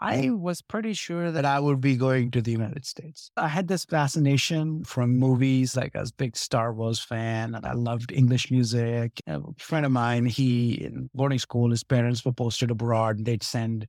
[0.00, 3.32] I was pretty sure that I would be going to the United States.
[3.36, 7.66] I had this fascination from movies, like I was a big Star Wars fan, and
[7.66, 9.20] I loved English music.
[9.26, 13.42] A friend of mine, he in boarding school, his parents were posted abroad, and they'd
[13.42, 13.88] send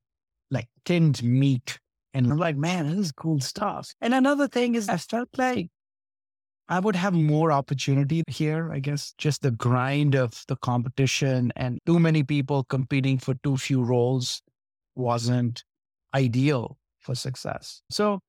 [0.50, 1.80] like tinned meat.
[2.16, 3.94] And I'm like, man, this is cool stuff.
[4.02, 5.70] And another thing is, I felt like
[6.72, 8.72] I would have more opportunity here.
[8.72, 13.58] I guess just the grind of the competition and too many people competing for too
[13.58, 14.44] few roles
[14.96, 15.64] wasn't
[16.14, 17.82] ideal for success.
[17.90, 18.20] So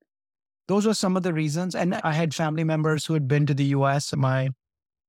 [0.69, 1.75] those were some of the reasons.
[1.75, 4.17] And I had family members who had been to the US.
[4.17, 4.49] My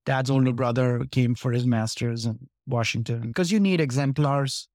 [0.06, 4.67] dad's older brother came for his master's in Washington because you need exemplars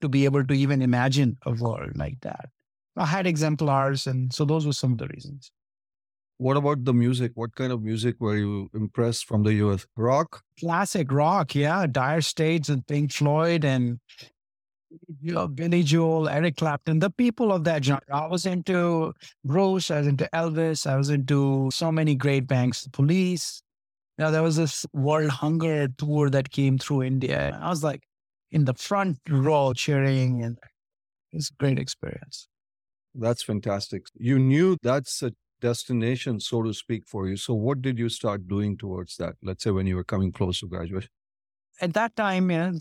[0.00, 2.48] to be able to even imagine a world like that.
[2.96, 4.06] I had exemplars.
[4.06, 5.52] And so those were some of the reasons.
[6.38, 7.32] What about the music?
[7.34, 9.86] What kind of music were you impressed from the US?
[9.96, 10.42] Rock?
[10.58, 11.86] Classic rock, yeah.
[11.86, 13.98] Dire Straits and Pink Floyd and
[15.20, 18.02] you know, Billy Joel, Eric Clapton, the people of that genre.
[18.12, 19.12] I was into
[19.44, 23.62] Bruce, I was into Elvis, I was into so many great bands, the police.
[24.16, 27.58] You know, there was this World Hunger tour that came through India.
[27.60, 28.02] I was like
[28.50, 30.58] in the front row cheering, and
[31.32, 32.48] it's a great experience.
[33.14, 34.06] That's fantastic.
[34.14, 37.36] You knew that's a destination, so to speak, for you.
[37.36, 39.34] So, what did you start doing towards that?
[39.42, 41.10] Let's say when you were coming close to graduation.
[41.80, 42.72] At that time, yeah,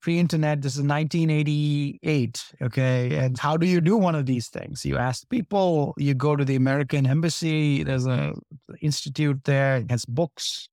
[0.00, 0.62] pre-internet.
[0.62, 2.44] This is 1988.
[2.62, 4.84] Okay, and how do you do one of these things?
[4.84, 5.94] You ask people.
[5.96, 7.82] You go to the American embassy.
[7.82, 8.34] There's a
[8.80, 9.76] institute there.
[9.78, 10.68] It has books.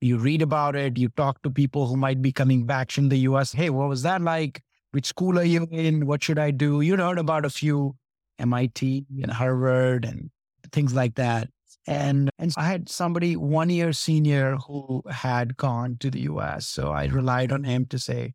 [0.00, 0.96] You read about it.
[0.96, 3.52] You talk to people who might be coming back from the U.S.
[3.52, 4.62] Hey, what was that like?
[4.92, 6.06] Which school are you in?
[6.06, 6.80] What should I do?
[6.80, 7.94] You heard about a few
[8.38, 10.30] MIT and Harvard and
[10.72, 11.48] things like that.
[11.86, 16.66] And, and I had somebody one year senior who had gone to the US.
[16.66, 18.34] So I relied on him to say,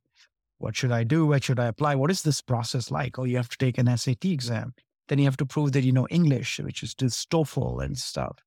[0.57, 1.27] what should I do?
[1.27, 1.95] Where should I apply?
[1.95, 3.19] What is this process like?
[3.19, 4.73] Oh, you have to take an SAT exam.
[5.07, 8.39] Then you have to prove that you know English, which is this TOEFL and stuff.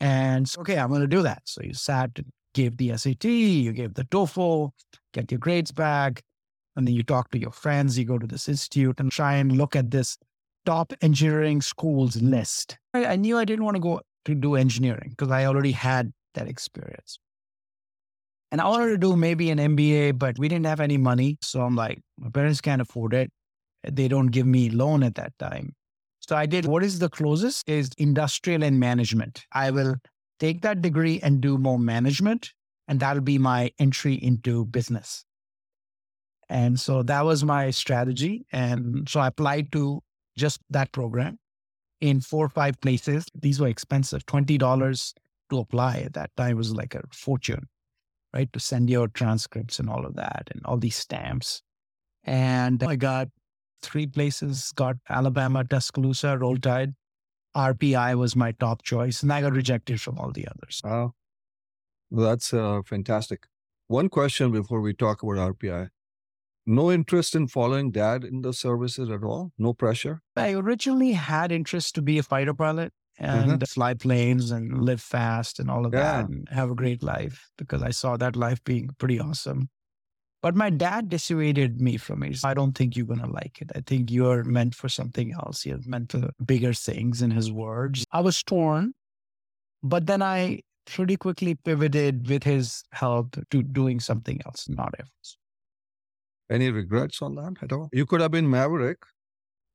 [0.00, 1.42] And so, okay, I'm going to do that.
[1.44, 4.70] So you sat and gave the SAT, you gave the TOEFL,
[5.12, 6.22] get your grades back.
[6.76, 9.56] And then you talk to your friends, you go to this institute and try and
[9.56, 10.16] look at this
[10.66, 12.78] top engineering schools list.
[12.94, 16.12] I, I knew I didn't want to go to do engineering because I already had
[16.34, 17.18] that experience.
[18.50, 21.38] And I wanted to do maybe an MBA, but we didn't have any money.
[21.42, 23.30] So I'm like, my parents can't afford it.
[23.86, 25.74] They don't give me loan at that time.
[26.20, 29.44] So I did what is the closest is industrial and management.
[29.52, 29.96] I will
[30.38, 32.52] take that degree and do more management,
[32.86, 35.24] and that'll be my entry into business.
[36.48, 38.46] And so that was my strategy.
[38.52, 40.02] And so I applied to
[40.38, 41.38] just that program
[42.00, 43.26] in four or five places.
[43.34, 44.24] These were expensive.
[44.26, 45.14] $20
[45.50, 47.68] to apply at that time was like a fortune,
[48.32, 48.52] right?
[48.52, 51.62] To send your transcripts and all of that and all these stamps.
[52.24, 53.28] And I got
[53.82, 56.94] three places, got Alabama, Tuscaloosa, Roll Tide.
[57.56, 60.80] RPI was my top choice, and I got rejected from all the others.
[60.84, 61.14] Wow.
[62.10, 63.46] Well, that's uh, fantastic.
[63.88, 65.88] One question before we talk about RPI
[66.68, 69.52] no interest in following dad in the services at all?
[69.58, 70.20] No pressure?
[70.36, 73.64] I originally had interest to be a fighter pilot and mm-hmm.
[73.64, 76.00] fly planes and live fast and all of yeah.
[76.00, 79.68] that and have a great life because I saw that life being pretty awesome.
[80.40, 82.44] But my dad dissuaded me from it.
[82.44, 83.72] I don't think you're going to like it.
[83.74, 85.66] I think you're meant for something else.
[85.66, 88.04] You're meant for bigger things, in his words.
[88.12, 88.94] I was torn,
[89.82, 95.37] but then I pretty quickly pivoted with his help to doing something else, not Force.
[96.50, 97.88] Any regrets on that at all?
[97.92, 98.98] You could have been Maverick.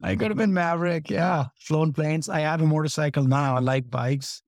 [0.02, 1.10] I could have been Maverick.
[1.10, 1.46] Yeah.
[1.60, 2.28] Flown planes.
[2.28, 3.56] I have a motorcycle now.
[3.56, 4.42] I like bikes.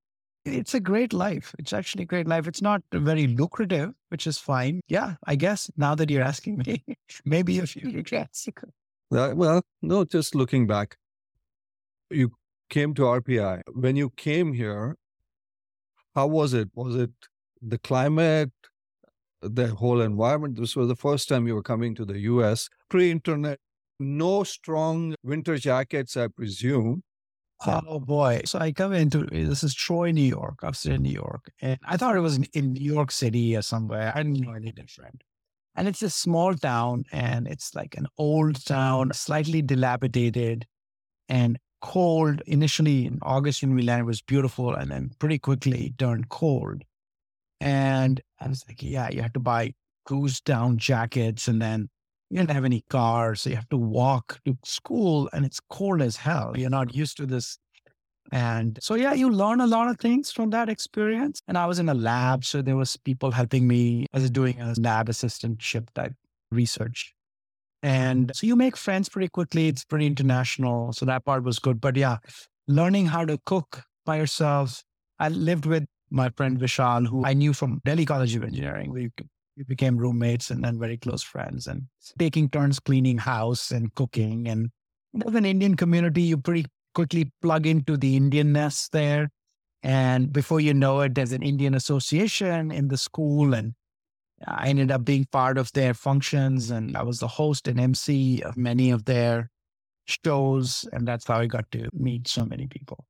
[0.43, 1.55] It's a great life.
[1.57, 2.47] It's actually a great life.
[2.47, 4.81] It's not very lucrative, which is fine.
[4.87, 5.15] Yeah.
[5.25, 6.83] I guess now that you're asking me,
[7.25, 8.47] maybe a few regrets.
[9.11, 10.97] Uh, well, no, just looking back,
[12.09, 12.31] you
[12.69, 13.61] came to RPI.
[13.73, 14.97] When you came here,
[16.15, 16.69] how was it?
[16.75, 17.11] Was it
[17.61, 18.51] the climate?
[19.53, 20.57] The whole environment.
[20.59, 23.59] This was the first time you were coming to the US, pre internet,
[23.99, 27.03] no strong winter jackets, I presume.
[27.65, 28.41] Oh boy.
[28.45, 31.51] So I come into this is Troy, New York, upstate New York.
[31.61, 34.11] And I thought it was in, New York City or somewhere.
[34.13, 35.23] I didn't know any different.
[35.75, 40.67] And it's a small town and it's like an old town, slightly dilapidated
[41.27, 42.41] and cold.
[42.45, 46.83] Initially in August when we landed, it was beautiful and then pretty quickly turned cold.
[47.61, 49.73] And I was like, yeah, you have to buy
[50.05, 51.89] goose down jackets and then
[52.29, 53.41] you don't have any cars.
[53.41, 56.53] So you have to walk to school and it's cold as hell.
[56.55, 57.57] You're not used to this.
[58.31, 61.39] And so, yeah, you learn a lot of things from that experience.
[61.47, 62.43] And I was in a lab.
[62.43, 64.07] So there was people helping me.
[64.13, 66.13] I was doing a lab assistantship type
[66.51, 67.13] research.
[67.83, 69.67] And so you make friends pretty quickly.
[69.67, 70.91] It's pretty international.
[70.93, 71.79] So that part was good.
[71.79, 72.17] But yeah,
[72.67, 74.83] learning how to cook by yourself.
[75.19, 78.91] I lived with my friend Vishal, who I knew from Delhi College of Engineering.
[78.91, 79.11] We,
[79.57, 81.83] we became roommates and then very close friends and
[82.19, 84.47] taking turns cleaning house and cooking.
[84.47, 84.69] And
[85.25, 89.29] as an Indian community, you pretty quickly plug into the Indianness there.
[89.83, 93.53] And before you know it, there's an Indian association in the school.
[93.53, 93.73] And
[94.47, 96.71] I ended up being part of their functions.
[96.71, 99.51] And I was the host and MC of many of their
[100.05, 100.87] shows.
[100.91, 103.05] And that's how I got to meet so many people.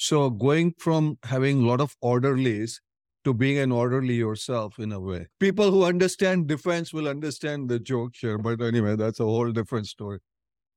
[0.00, 2.80] So going from having a lot of orderlies
[3.24, 5.26] to being an orderly yourself in a way.
[5.38, 9.88] People who understand defense will understand the joke here, but anyway, that's a whole different
[9.88, 10.20] story.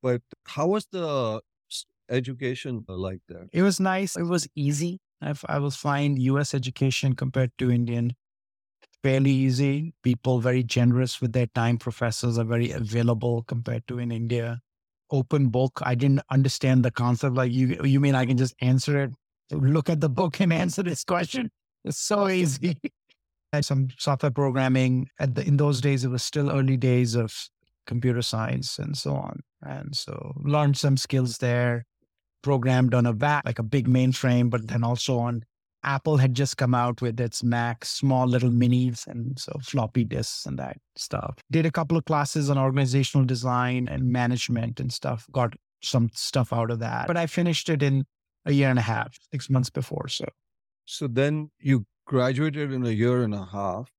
[0.02, 1.40] But how was the
[2.10, 3.46] education like there?
[3.50, 4.14] It was nice.
[4.14, 5.00] It was easy.
[5.22, 6.18] I, I was fine.
[6.18, 8.12] US education compared to Indian,
[9.02, 9.94] fairly easy.
[10.02, 11.78] People very generous with their time.
[11.78, 14.60] Professors are very available compared to in India
[15.10, 15.80] open book.
[15.82, 17.34] I didn't understand the concept.
[17.34, 19.10] Like you, you mean I can just answer it?
[19.50, 21.50] Look at the book and answer this question.
[21.84, 22.78] It's so easy.
[23.52, 25.08] Had Some software programming.
[25.18, 27.32] At the, in those days, it was still early days of
[27.86, 29.40] computer science and so on.
[29.62, 31.84] And so learned some skills there.
[32.42, 35.44] programmed on a VAX, like a big mainframe, but then also on
[35.84, 40.46] Apple had just come out with its Mac, small little minis and so floppy disks
[40.46, 41.38] and that stuff.
[41.50, 45.26] Did a couple of classes on organizational design and management and stuff.
[45.32, 47.06] Got some stuff out of that.
[47.06, 48.04] But I finished it in
[48.44, 50.08] a year and a half, six months before.
[50.08, 50.26] So,
[50.84, 53.90] so then you graduated in a year and a half.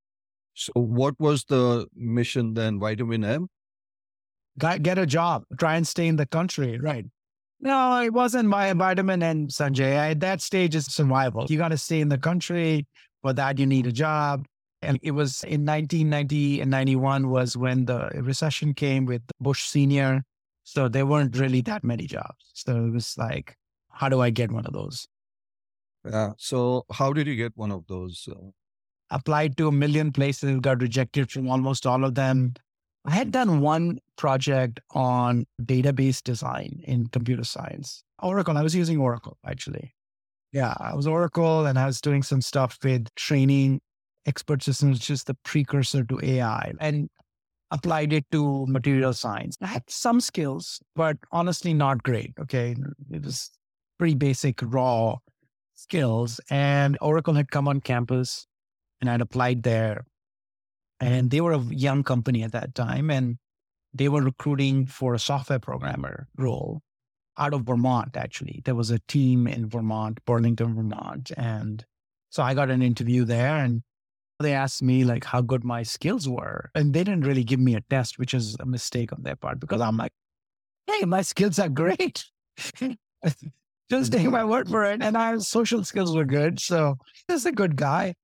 [0.54, 2.80] So, what was the mission then?
[2.80, 3.48] Vitamin M?
[4.58, 7.06] Get a job, try and stay in the country, right?
[7.60, 10.12] No, it wasn't my vitamin and Sanjay.
[10.12, 11.46] At that stage, it's survival.
[11.50, 12.86] You got to stay in the country.
[13.22, 14.46] For that, you need a job.
[14.82, 20.24] And it was in 1990 and 91 was when the recession came with Bush Senior.
[20.64, 22.52] So there weren't really that many jobs.
[22.54, 23.56] So it was like,
[23.90, 25.08] how do I get one of those?
[26.08, 26.32] Yeah.
[26.38, 28.28] So how did you get one of those?
[28.30, 28.52] Uh...
[29.12, 32.54] Applied to a million places, got rejected from almost all of them.
[33.06, 38.04] I had done one project on database design in computer science.
[38.22, 39.94] Oracle, I was using Oracle actually.
[40.52, 43.82] Yeah, I was Oracle and I was doing some stuff with training
[44.26, 47.10] expert systems, just the precursor to AI, and
[47.72, 49.58] applied it to material science.
[49.62, 52.34] I had some skills, but honestly, not great.
[52.40, 52.76] Okay.
[53.12, 53.52] It was
[54.00, 55.18] pretty basic, raw
[55.74, 56.40] skills.
[56.50, 58.48] And Oracle had come on campus
[59.02, 60.06] and I'd applied there.
[61.00, 63.10] And they were a young company at that time.
[63.10, 63.38] And
[63.94, 66.82] they were recruiting for a software programmer role
[67.38, 68.62] out of Vermont, actually.
[68.66, 71.32] There was a team in Vermont, Burlington, Vermont.
[71.38, 71.86] And
[72.30, 73.82] so I got an interview there and
[74.40, 76.72] they asked me like how good my skills were.
[76.76, 79.60] And they didn't really give me a test, which is a mistake on their part
[79.60, 80.12] because I'm like,
[80.88, 82.26] hey, my skills are great.
[83.90, 85.02] Just take my word for it.
[85.02, 86.60] And our social skills were good.
[86.60, 88.16] So he's a good guy.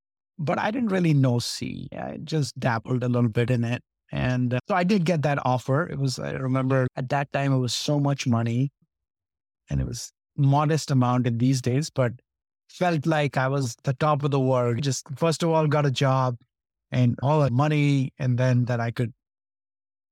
[0.44, 1.88] But I didn't really know C.
[1.94, 3.84] I just dabbled a little bit in it.
[4.12, 5.88] And uh, so I did get that offer.
[5.88, 8.72] It was, I remember at that time, it was so much money
[9.70, 12.14] and it was modest amount in these days, but
[12.70, 14.82] felt like I was the top of the world.
[14.82, 16.38] Just first of all, got a job
[16.92, 19.14] and all the money, and then that I could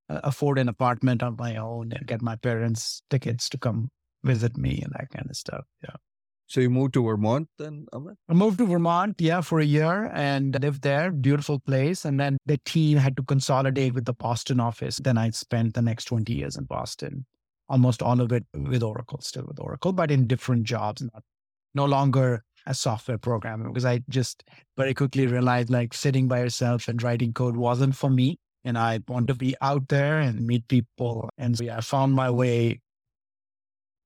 [0.09, 3.89] uh, afford an apartment on my own and get my parents tickets to come
[4.23, 5.65] visit me and that kind of stuff.
[5.83, 5.95] Yeah.
[6.49, 7.85] So you moved to Vermont then?
[7.93, 11.11] I moved to Vermont, yeah, for a year and lived there.
[11.11, 12.05] Beautiful place.
[12.05, 14.97] And then the team had to consolidate with the Boston office.
[14.97, 17.27] Then I spent the next 20 years in Boston,
[17.69, 21.21] almost all of it with Oracle, still with Oracle, but in different jobs, not,
[21.75, 24.43] no longer a software programmer, because I just
[24.75, 28.37] very quickly realized like sitting by yourself and writing code wasn't for me.
[28.63, 31.29] And I want to be out there and meet people.
[31.37, 32.81] And so yeah, I found my way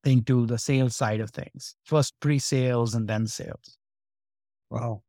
[0.03, 1.75] into the sales side of things.
[1.83, 3.77] First pre sales and then sales.
[4.69, 5.03] Wow.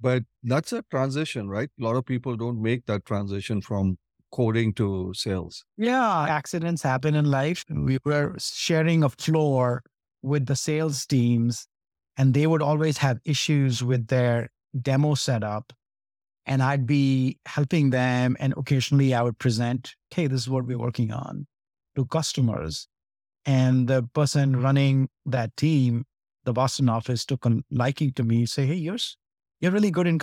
[0.00, 1.68] But that's a transition, right?
[1.78, 3.98] A lot of people don't make that transition from
[4.32, 5.64] coding to sales.
[5.76, 7.64] Yeah, accidents happen in life.
[7.68, 9.82] We were sharing a floor
[10.22, 11.66] with the sales teams,
[12.16, 15.72] and they would always have issues with their demo setup.
[16.46, 18.36] And I'd be helping them.
[18.40, 21.46] And occasionally I would present, hey, this is what we're working on
[21.96, 22.88] to customers.
[23.46, 26.04] And the person running that team,
[26.44, 28.98] the Boston office, took a liking to me, say, hey, you're,
[29.60, 30.18] you're really good in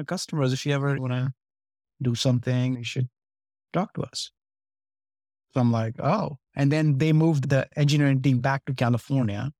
[0.00, 0.52] of customers.
[0.52, 1.32] If you ever want to
[2.02, 3.08] do something, you should
[3.72, 4.30] talk to us.
[5.54, 6.38] So I'm like, oh.
[6.54, 9.50] And then they moved the engineering team back to California.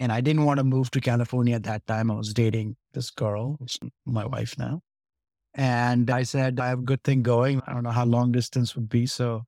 [0.00, 2.10] And I didn't want to move to California at that time.
[2.10, 3.58] I was dating this girl,
[4.06, 4.80] my wife now.
[5.54, 7.60] And I said, I have a good thing going.
[7.66, 9.06] I don't know how long distance would be.
[9.06, 9.44] So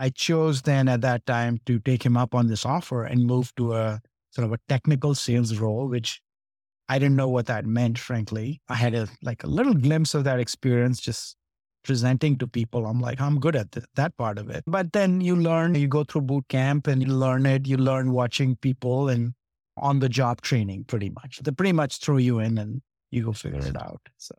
[0.00, 3.54] I chose then at that time to take him up on this offer and move
[3.56, 6.22] to a sort of a technical sales role, which
[6.88, 8.62] I didn't know what that meant, frankly.
[8.70, 11.36] I had a like a little glimpse of that experience just
[11.84, 12.86] presenting to people.
[12.86, 14.64] I'm like, I'm good at th- that part of it.
[14.66, 17.68] But then you learn, you go through boot camp and you learn it.
[17.68, 19.34] You learn watching people and
[19.76, 21.40] on the job training pretty much.
[21.42, 24.00] They pretty much throw you in and you go figure it out.
[24.16, 24.34] So,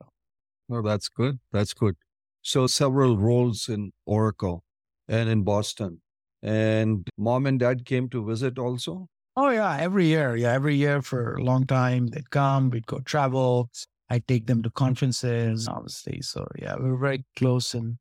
[0.67, 1.39] well, that's good.
[1.51, 1.97] That's good.
[2.41, 4.63] So, several roles in Oracle
[5.11, 6.01] and in Boston.
[6.41, 9.07] And mom and dad came to visit also?
[9.35, 10.35] Oh, yeah, every year.
[10.35, 12.07] Yeah, every year for a long time.
[12.07, 13.69] They'd come, we'd go travel.
[14.09, 16.21] I'd take them to conferences, obviously.
[16.21, 17.73] So, yeah, we were very close.
[17.73, 17.97] And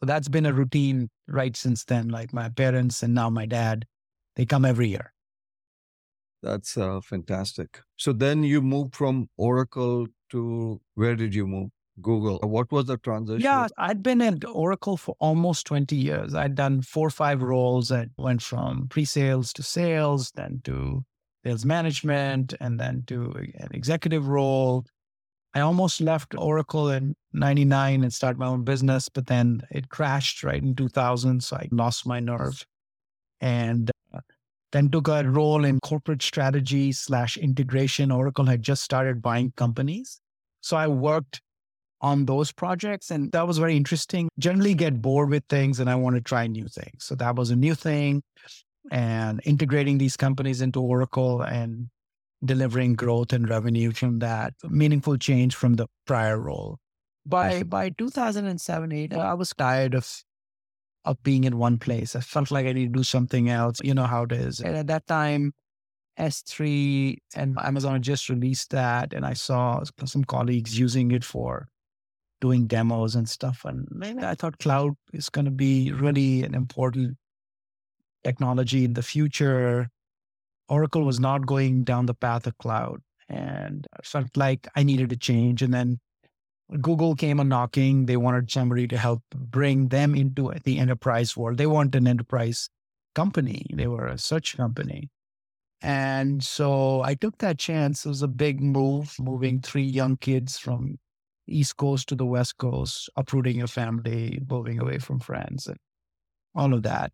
[0.00, 2.08] so that's been a routine right since then.
[2.08, 3.84] Like my parents and now my dad,
[4.36, 5.12] they come every year.
[6.42, 7.80] That's uh, fantastic.
[7.96, 11.70] So then you moved from Oracle to where did you move?
[12.00, 12.38] Google.
[12.42, 13.42] What was the transition?
[13.42, 16.34] Yeah, I'd been at Oracle for almost 20 years.
[16.34, 17.92] I'd done four or five roles.
[17.92, 21.04] I went from pre sales to sales, then to
[21.44, 24.86] sales management, and then to an executive role.
[25.54, 30.42] I almost left Oracle in 99 and started my own business, but then it crashed
[30.42, 31.42] right in 2000.
[31.42, 32.64] So I lost my nerve
[33.42, 34.20] and uh,
[34.70, 38.10] then took a role in corporate strategy slash integration.
[38.10, 40.20] Oracle had just started buying companies.
[40.62, 41.42] So I worked
[42.02, 44.28] on those projects and that was very interesting.
[44.38, 47.04] Generally get bored with things and I want to try new things.
[47.04, 48.22] So that was a new thing
[48.90, 51.88] and integrating these companies into Oracle and
[52.44, 56.78] delivering growth and revenue from that, meaningful change from the prior role.
[57.24, 60.10] By by 2007, 8, I was tired of
[61.04, 62.16] of being in one place.
[62.16, 63.78] I felt like I need to do something else.
[63.82, 64.60] You know how it is.
[64.60, 65.52] And at that time,
[66.18, 71.68] S3 and Amazon just released that, and I saw some colleagues using it for
[72.42, 73.64] doing demos and stuff.
[73.64, 77.16] And maybe I thought cloud is going to be really an important
[78.24, 79.88] technology in the future.
[80.68, 85.12] Oracle was not going down the path of cloud, and I felt like I needed
[85.12, 85.62] a change.
[85.62, 86.00] And then
[86.80, 88.06] Google came a knocking.
[88.06, 91.58] They wanted somebody to help bring them into the enterprise world.
[91.58, 92.68] They weren't an enterprise
[93.14, 95.10] company, they were a search company.
[95.82, 98.06] And so I took that chance.
[98.06, 100.98] It was a big move, moving three young kids from
[101.46, 105.78] East Coast to the West Coast, uprooting your family, moving away from friends, and
[106.54, 107.12] all of that.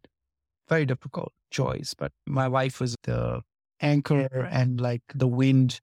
[0.68, 1.95] Very difficult choice.
[1.97, 3.43] But my wife was the
[3.81, 5.81] anchor and like the wind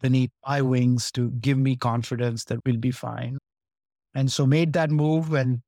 [0.00, 3.38] beneath my wings to give me confidence that we'll be fine.
[4.14, 5.60] And so made that move and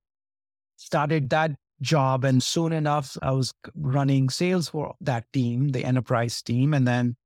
[0.77, 2.25] started that job.
[2.25, 6.75] And soon enough, I was running sales for that team, the enterprise team.
[6.75, 7.17] And then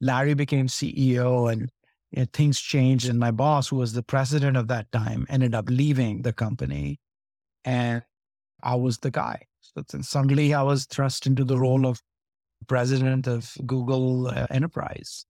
[0.00, 1.70] Larry became CEO and
[2.32, 3.08] things changed.
[3.08, 7.00] And my boss, who was the president of that time, ended up leaving the company.
[7.64, 8.02] And
[8.62, 9.46] I was the guy.
[9.60, 12.02] So suddenly I was thrust into the role of
[12.68, 15.26] president of Google uh, Enterprise.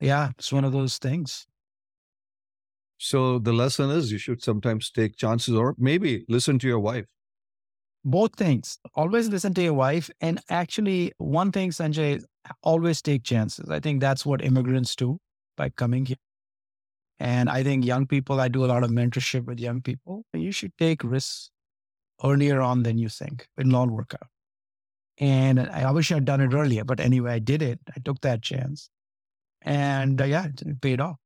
[0.00, 1.46] Yeah, it's one of those things.
[2.98, 7.06] So the lesson is you should sometimes take chances or maybe listen to your wife.
[8.04, 8.78] Both things.
[8.94, 10.10] Always listen to your wife.
[10.20, 12.22] And actually, one thing, Sanjay,
[12.62, 13.70] always take chances.
[13.70, 15.18] I think that's what immigrants do
[15.56, 16.16] by coming here.
[17.20, 20.24] And I think young people, I do a lot of mentorship with young people.
[20.32, 21.50] You should take risks
[22.24, 23.48] earlier on than you think.
[23.56, 24.28] It'll all work out.
[25.18, 27.78] And I wish I'd done it earlier, but anyway, I did it.
[27.96, 28.90] I took that chance.
[29.62, 31.16] And uh, yeah, it paid off.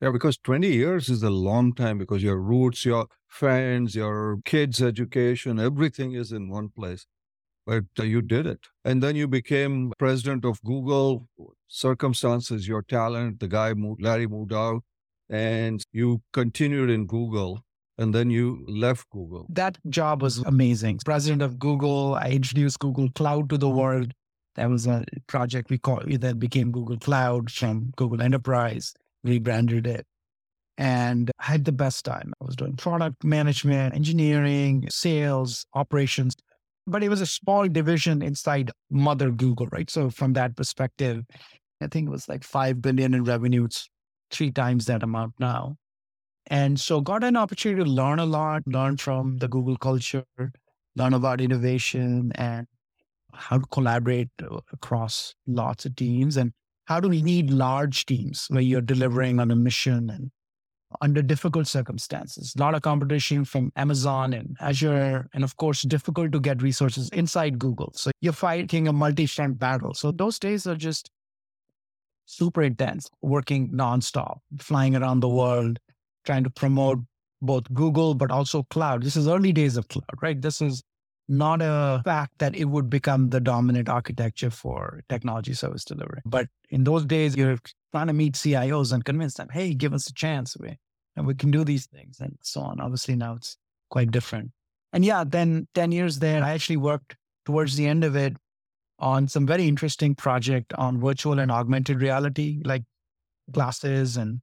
[0.00, 4.80] Yeah, because 20 years is a long time because your roots, your friends, your kids'
[4.80, 7.06] education, everything is in one place.
[7.68, 8.60] But uh, you did it.
[8.82, 11.28] And then you became president of Google.
[11.68, 14.82] Circumstances, your talent, the guy moved, Larry moved out,
[15.28, 17.60] and you continued in Google.
[17.98, 19.46] And then you left Google.
[19.50, 21.00] That job was amazing.
[21.04, 24.12] President of Google, I introduced Google Cloud to the world.
[24.54, 28.94] That was a project we called that became Google Cloud from Google Enterprise,
[29.24, 30.06] rebranded it.
[30.78, 32.32] And I had the best time.
[32.40, 36.34] I was doing product management, engineering, sales, operations,
[36.88, 39.88] but it was a small division inside Mother Google, right?
[39.90, 41.24] So from that perspective,
[41.80, 43.64] I think it was like 5 billion in revenue.
[43.64, 43.88] It's
[44.30, 45.76] three times that amount now.
[46.46, 50.24] And so got an opportunity to learn a lot, learn from the Google culture,
[50.96, 52.66] learn about innovation and
[53.34, 56.52] how to collaborate uh, across lots of teams and
[56.86, 60.30] how to lead large teams where you're delivering on a mission and
[61.00, 62.54] under difficult circumstances.
[62.56, 67.08] A lot of competition from Amazon and Azure, and of course, difficult to get resources
[67.10, 67.92] inside Google.
[67.94, 69.94] So you're fighting a multi front battle.
[69.94, 71.10] So those days are just
[72.26, 75.78] super intense, working nonstop, flying around the world,
[76.24, 76.98] trying to promote
[77.40, 79.02] both Google, but also cloud.
[79.02, 80.40] This is early days of cloud, right?
[80.40, 80.82] This is
[81.28, 86.22] not a fact that it would become the dominant architecture for technology service delivery.
[86.24, 87.58] But in those days, you're
[87.92, 90.56] trying to meet CIOs and convince them, hey, give us a chance.
[90.58, 90.76] We,
[91.16, 92.80] and we can do these things and so on.
[92.80, 93.56] Obviously, now it's
[93.90, 94.52] quite different.
[94.92, 98.36] And yeah, then 10 years there, I actually worked towards the end of it
[98.98, 102.84] on some very interesting project on virtual and augmented reality, like
[103.50, 104.40] glasses and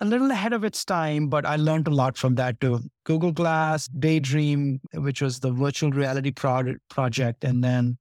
[0.00, 2.80] a little ahead of its time, but I learned a lot from that too.
[3.04, 7.98] Google Glass, Daydream, which was the virtual reality pro- project, and then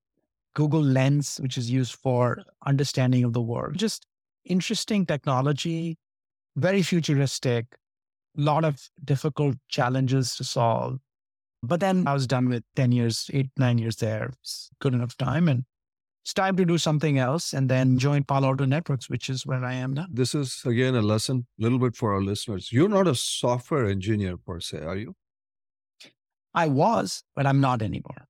[0.53, 3.77] Google Lens, which is used for understanding of the world.
[3.77, 4.06] Just
[4.47, 5.97] interesting technology,
[6.55, 7.65] very futuristic,
[8.37, 10.99] a lot of difficult challenges to solve.
[11.63, 14.31] But then I was done with 10 years, eight, nine years there.
[14.41, 15.47] It's good enough time.
[15.47, 15.65] And
[16.23, 19.63] it's time to do something else and then join Palo Alto Networks, which is where
[19.63, 20.05] I am now.
[20.11, 22.71] This is, again, a lesson a little bit for our listeners.
[22.71, 25.15] You're not a software engineer per se, are you?
[26.53, 28.27] I was, but I'm not anymore.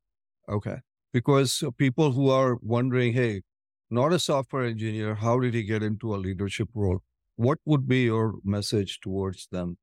[0.48, 0.78] Okay.
[1.12, 3.42] Because uh, people who are wondering, hey,
[3.90, 7.00] not a software engineer, how did he get into a leadership role?
[7.36, 9.78] What would be your message towards them?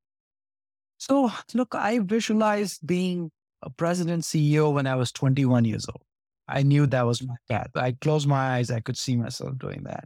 [0.98, 3.30] So, look, I visualized being
[3.62, 6.02] a president CEO when I was 21 years old.
[6.48, 7.70] I knew that was my path.
[7.74, 10.04] I closed my eyes, I could see myself doing that.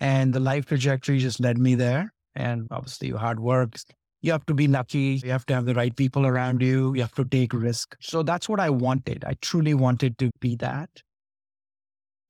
[0.00, 2.12] And the life trajectory just led me there.
[2.34, 3.76] And obviously, hard work.
[4.22, 5.20] You have to be lucky.
[5.22, 6.94] You have to have the right people around you.
[6.94, 7.96] You have to take risk.
[8.00, 9.24] So that's what I wanted.
[9.24, 10.90] I truly wanted to be that.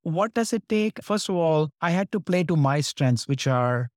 [0.02, 1.02] What does it take?
[1.02, 3.88] First of all, I had to play to my strengths, which are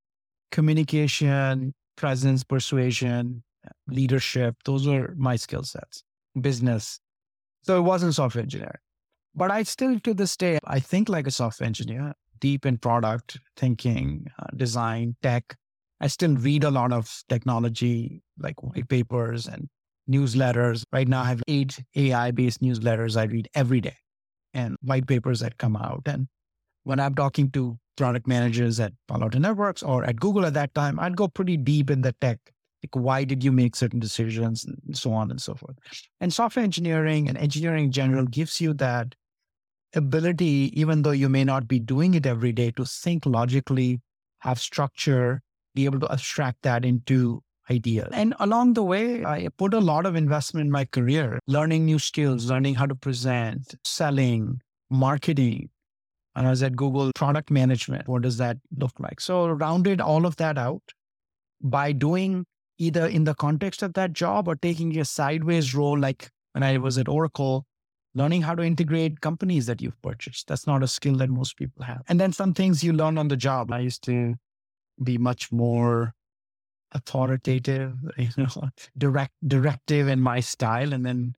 [0.51, 3.43] communication, presence, persuasion,
[3.87, 4.55] leadership.
[4.65, 6.03] Those were my skill sets,
[6.39, 6.99] business.
[7.63, 8.77] So it wasn't software engineering.
[9.33, 13.39] But I still, to this day, I think like a software engineer, deep in product
[13.57, 15.55] thinking, uh, design, tech.
[15.99, 19.69] I still read a lot of technology, like white papers and
[20.09, 20.83] newsletters.
[20.93, 23.95] Right now, I have eight AI based newsletters I read every day
[24.55, 26.01] and white papers that come out.
[26.07, 26.27] And
[26.83, 30.73] when I'm talking to product managers at Palo Alto Networks or at Google at that
[30.73, 32.39] time, I'd go pretty deep in the tech.
[32.83, 35.75] Like, why did you make certain decisions and so on and so forth?
[36.19, 39.15] And software engineering and engineering in general gives you that
[39.95, 44.01] ability, even though you may not be doing it every day, to think logically,
[44.39, 45.41] have structure,
[45.73, 48.09] be able to abstract that into ideas.
[48.13, 51.99] And along the way, I put a lot of investment in my career, learning new
[51.99, 55.69] skills, learning how to present, selling, marketing.
[56.35, 58.07] And I was at Google product management.
[58.07, 59.21] What does that look like?
[59.21, 60.83] So rounded all of that out
[61.61, 62.45] by doing
[62.77, 66.77] either in the context of that job or taking a sideways role, like when I
[66.77, 67.65] was at Oracle,
[68.13, 70.47] learning how to integrate companies that you've purchased.
[70.47, 72.03] That's not a skill that most people have.
[72.07, 73.71] And then some things you learn on the job.
[73.71, 74.35] I used to
[75.03, 76.13] be much more
[76.95, 81.35] authoritative, you know, direct directive in my style, and then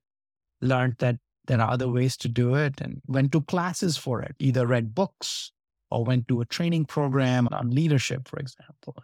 [0.62, 4.36] learned that there are other ways to do it and went to classes for it,
[4.40, 5.52] either read books
[5.90, 8.96] or went to a training program on leadership, for example.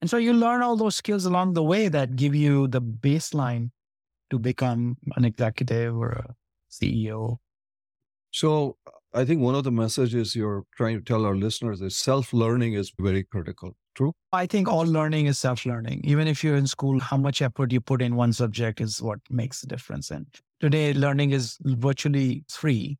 [0.00, 3.70] And so you learn all those skills along the way that give you the baseline
[4.30, 6.34] to become an executive or a
[6.70, 7.38] CEO.
[8.30, 8.76] So
[9.14, 12.74] I think one of the messages you're trying to tell our listeners is self learning
[12.74, 13.76] is very critical.
[13.94, 14.12] True?
[14.32, 16.00] I think all learning is self learning.
[16.04, 19.20] Even if you're in school, how much effort you put in one subject is what
[19.30, 20.10] makes the difference.
[20.10, 20.26] And
[20.60, 22.98] today, learning is virtually free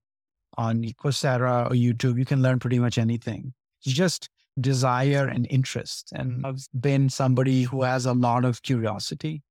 [0.56, 2.18] on Coursera or YouTube.
[2.18, 3.52] You can learn pretty much anything.
[3.84, 4.28] It's just
[4.60, 6.12] desire and interest.
[6.14, 9.42] And I've been somebody who has a lot of curiosity.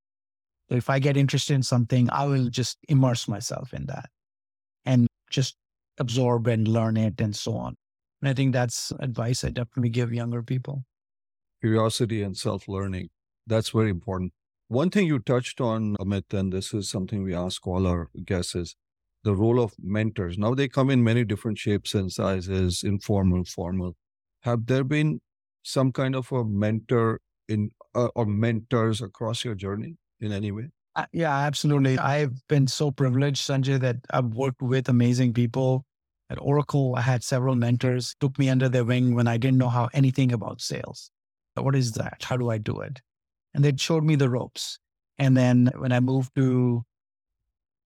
[0.69, 4.09] So if I get interested in something, I will just immerse myself in that
[4.85, 5.57] and just
[5.97, 7.75] absorb and learn it and so on.
[8.21, 10.85] And I think that's advice I definitely give younger people.
[11.63, 13.07] Curiosity and self learning.
[13.47, 14.33] That's very important.
[14.67, 18.53] One thing you touched on, Amit, and this is something we ask all our guests
[18.53, 18.75] is
[19.23, 20.37] the role of mentors.
[20.37, 23.95] Now they come in many different shapes and sizes, informal, formal.
[24.41, 25.21] Have there been
[25.63, 30.67] some kind of a mentor in uh, or mentors across your journey in any way?
[30.97, 31.97] Uh, yeah, absolutely.
[31.97, 35.85] I've been so privileged, Sanjay, that I've worked with amazing people.
[36.29, 39.69] At Oracle, I had several mentors, took me under their wing when I didn't know
[39.69, 41.09] how anything about sales.
[41.55, 42.23] What is that?
[42.23, 43.01] How do I do it?
[43.53, 44.79] And they showed me the ropes.
[45.17, 46.83] And then when I moved to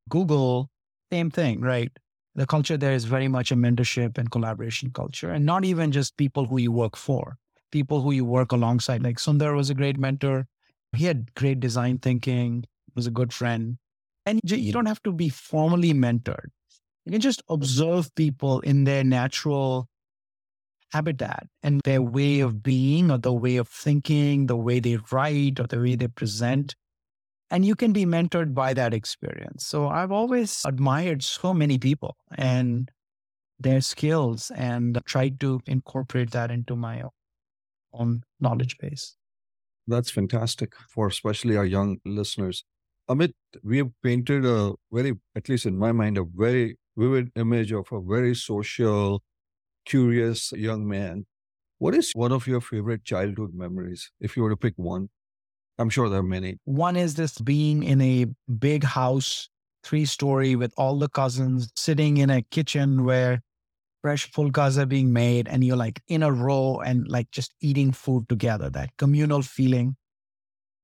[0.09, 0.69] Google,
[1.11, 1.91] same thing, right?
[2.35, 6.17] The culture there is very much a mentorship and collaboration culture, and not even just
[6.17, 7.37] people who you work for,
[7.71, 9.03] people who you work alongside.
[9.03, 10.47] Like Sundar was a great mentor.
[10.95, 12.63] He had great design thinking
[12.95, 13.77] was a good friend.
[14.25, 16.49] And you don't have to be formally mentored.
[17.05, 19.87] You can just observe people in their natural
[20.91, 25.59] habitat and their way of being or the way of thinking, the way they write
[25.59, 26.75] or the way they present.
[27.49, 29.65] And you can be mentored by that experience.
[29.65, 32.91] So I've always admired so many people and
[33.59, 37.03] their skills and tried to incorporate that into my
[37.93, 39.15] own knowledge base.
[39.87, 42.65] That's fantastic for especially our young listeners.
[43.09, 43.31] Amit,
[43.63, 47.87] we have painted a very, at least in my mind, a very vivid image of
[47.91, 49.23] a very social,
[49.87, 51.25] curious young man.
[51.79, 55.09] What is one of your favorite childhood memories, if you were to pick one?
[55.79, 56.57] I'm sure there are many.
[56.65, 58.25] One is this being in a
[58.59, 59.49] big house,
[59.83, 63.41] three story, with all the cousins sitting in a kitchen where
[64.01, 67.91] fresh pulkas are being made, and you're like in a row and like just eating
[67.91, 69.95] food together, that communal feeling.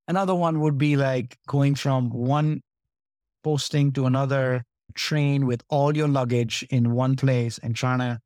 [0.08, 2.62] Another one would be like going from one
[3.44, 4.64] posting to another
[4.96, 8.20] train with all your luggage in one place and trying to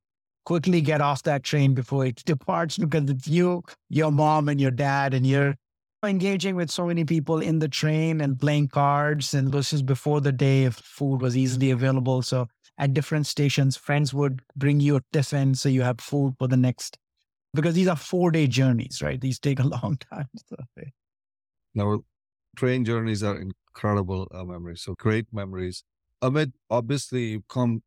[0.47, 4.71] quickly get off that train before it departs because it's you, your mom, and your
[4.71, 5.57] dad, and you're
[6.05, 9.33] engaging with so many people in the train and playing cards.
[9.33, 12.21] And this is before the day if food was easily available.
[12.21, 16.47] So at different stations, friends would bring you a tiffin so you have food for
[16.47, 16.97] the next
[17.53, 19.19] because these are four day journeys, right?
[19.19, 20.29] These take a long time.
[21.75, 22.03] Now,
[22.55, 24.81] train journeys are incredible uh, memories.
[24.81, 25.83] So great memories.
[26.23, 27.83] Amit, obviously, you've come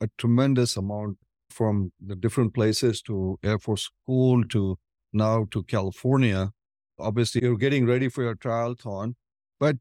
[0.00, 1.18] a tremendous amount
[1.50, 4.78] from the different places to Air Force School to
[5.12, 6.50] now to California.
[6.98, 9.14] Obviously, you're getting ready for your triathlon,
[9.60, 9.76] but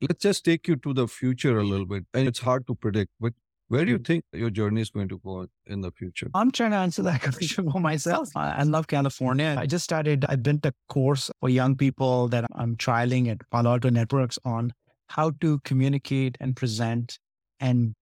[0.00, 2.04] let's just take you to the future a little bit.
[2.14, 3.32] And it's hard to predict, but
[3.68, 6.28] where do you think your journey is going to go in the future?
[6.34, 8.30] I'm trying to answer that question for myself.
[8.34, 9.54] I love California.
[9.56, 13.70] I just started, I built a course for young people that I'm trialing at Palo
[13.70, 14.72] Alto Networks on
[15.08, 17.20] how to communicate and present
[17.60, 17.94] and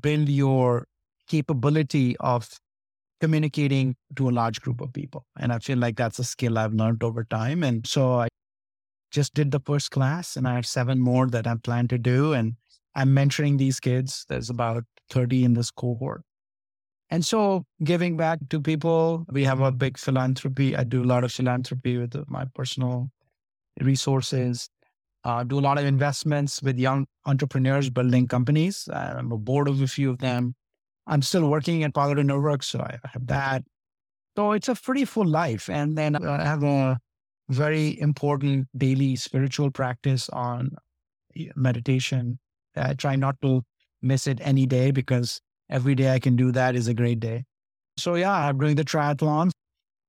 [0.00, 0.86] build your
[1.26, 2.48] capability of
[3.20, 5.24] communicating to a large group of people.
[5.38, 7.62] And I feel like that's a skill I've learned over time.
[7.62, 8.28] And so I
[9.10, 12.32] just did the first class and I have seven more that I plan to do.
[12.32, 12.54] And
[12.94, 14.26] I'm mentoring these kids.
[14.28, 16.22] There's about 30 in this cohort.
[17.10, 20.76] And so giving back to people, we have a big philanthropy.
[20.76, 23.10] I do a lot of philanthropy with my personal
[23.80, 24.68] resources.
[25.22, 28.88] Uh, do a lot of investments with young entrepreneurs building companies.
[28.92, 30.54] I'm a board of a few of them.
[31.06, 33.64] I'm still working at Palo Networks, so I have that.
[34.36, 35.68] So it's a pretty full life.
[35.68, 36.98] And then I have a
[37.48, 40.70] very important daily spiritual practice on
[41.36, 42.38] eh, meditation
[42.76, 43.62] I try not to
[44.02, 45.40] miss it any day because
[45.70, 47.44] every day I can do that is a great day.
[47.96, 49.50] So yeah, I'm doing the triathlon.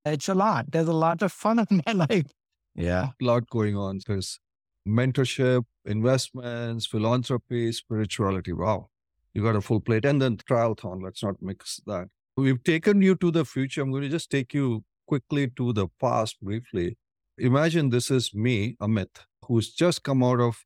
[0.03, 0.71] It's a lot.
[0.71, 2.31] There's a lot of fun in my life.
[2.75, 3.09] Yeah.
[3.21, 3.99] A lot going on.
[4.05, 4.39] There's
[4.87, 8.53] mentorship, investments, philanthropy, spirituality.
[8.53, 8.89] Wow.
[9.35, 10.05] You got a full plate.
[10.05, 11.03] And then triathlon.
[11.03, 12.07] Let's not mix that.
[12.35, 13.83] We've taken you to the future.
[13.83, 16.97] I'm going to just take you quickly to the past briefly.
[17.37, 20.63] Imagine this is me, Amit, who's just come out of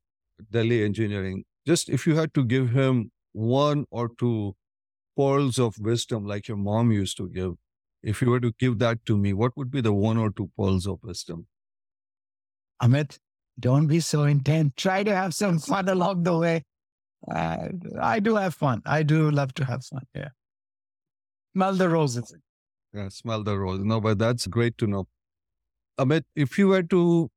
[0.50, 4.56] Delhi engineering just if you had to give him one or two
[5.16, 7.54] pearls of wisdom like your mom used to give,
[8.02, 10.50] if you were to give that to me, what would be the one or two
[10.58, 11.46] pearls of wisdom?
[12.82, 13.20] Amit,
[13.60, 14.74] don't be so intense.
[14.78, 16.64] Try to have some fun along the way.
[17.28, 18.82] Uh, I do have fun.
[18.86, 20.04] I do love to have fun.
[20.16, 20.30] Yeah.
[21.54, 22.34] Smell the roses.
[22.94, 23.86] Yeah, smell the roses.
[23.86, 25.08] No, but that's great to know.
[26.00, 27.30] Amit, if you were to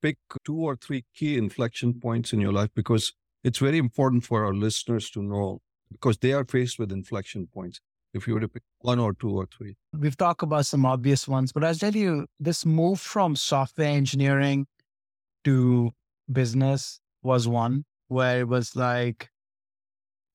[0.00, 3.12] pick two or three key inflection points in your life, because
[3.44, 5.60] it's very important for our listeners to know
[5.90, 7.80] because they are faced with inflection points.
[8.14, 11.26] If you were to pick one or two or three, we've talked about some obvious
[11.26, 14.66] ones, but I'll tell you this move from software engineering
[15.44, 15.92] to
[16.30, 19.28] business was one where it was like,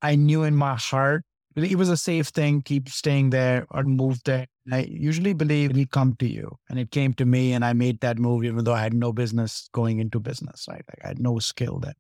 [0.02, 1.24] I knew in my heart
[1.56, 4.46] it was a safe thing, keep staying there or move there.
[4.72, 6.56] I usually believe it'll come to you.
[6.70, 9.12] And it came to me and I made that move even though I had no
[9.12, 10.84] business going into business, right?
[10.88, 11.96] Like I had no skill there.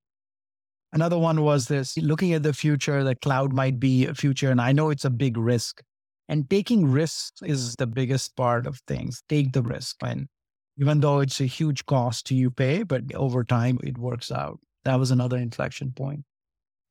[0.93, 4.51] Another one was this looking at the future, the cloud might be a future.
[4.51, 5.81] And I know it's a big risk.
[6.29, 9.23] And taking risks is the biggest part of things.
[9.27, 9.97] Take the risk.
[10.03, 10.27] And
[10.77, 14.59] even though it's a huge cost to you pay, but over time it works out.
[14.87, 16.23] That was another inflection point.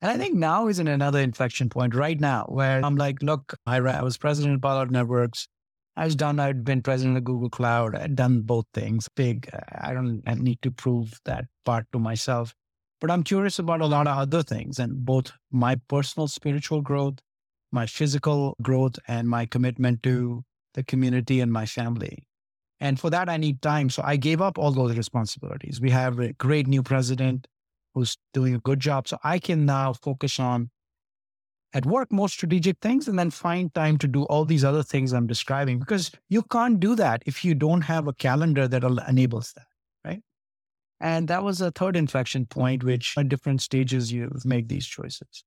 [0.03, 3.55] And I think now is in another inflection point right now where I'm like, look,
[3.65, 5.47] I, I was president of Palo Networks.
[5.95, 6.39] I was done.
[6.39, 7.95] I'd been president of Google Cloud.
[7.95, 9.49] I'd done both things big.
[9.71, 12.53] I don't I need to prove that part to myself.
[13.01, 17.15] But I'm curious about a lot of other things and both my personal spiritual growth,
[17.71, 20.43] my physical growth, and my commitment to
[20.75, 22.27] the community and my family.
[22.79, 23.89] And for that, I need time.
[23.89, 25.81] So I gave up all those responsibilities.
[25.81, 27.47] We have a great new president
[27.97, 29.07] who's doing a good job.
[29.07, 30.69] So I can now focus on
[31.73, 35.13] at work more strategic things and then find time to do all these other things
[35.13, 39.53] I'm describing because you can't do that if you don't have a calendar that enables
[39.53, 39.65] that.
[40.05, 40.21] Right.
[41.01, 45.43] And that was a third inflection point, which at different stages you make these choices.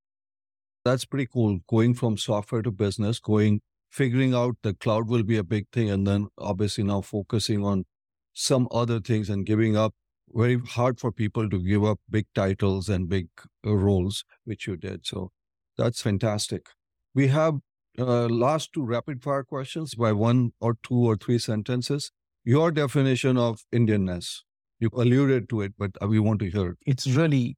[0.85, 1.61] That's pretty cool.
[1.69, 5.91] Going from software to business, going, figuring out the cloud will be a big thing.
[5.91, 7.85] And then obviously now focusing on
[8.33, 9.95] some other things and giving up.
[10.33, 13.29] Very hard for people to give up big titles and big
[13.67, 15.07] uh, roles, which you did.
[15.07, 15.33] So
[15.77, 16.69] that's fantastic.
[17.15, 17.59] We have
[17.99, 22.13] uh, last two rapid fire questions by one or two or three sentences.
[22.45, 24.41] Your definition of Indianness.
[24.79, 26.79] You alluded to it, but we want to hear it.
[26.87, 27.57] It's really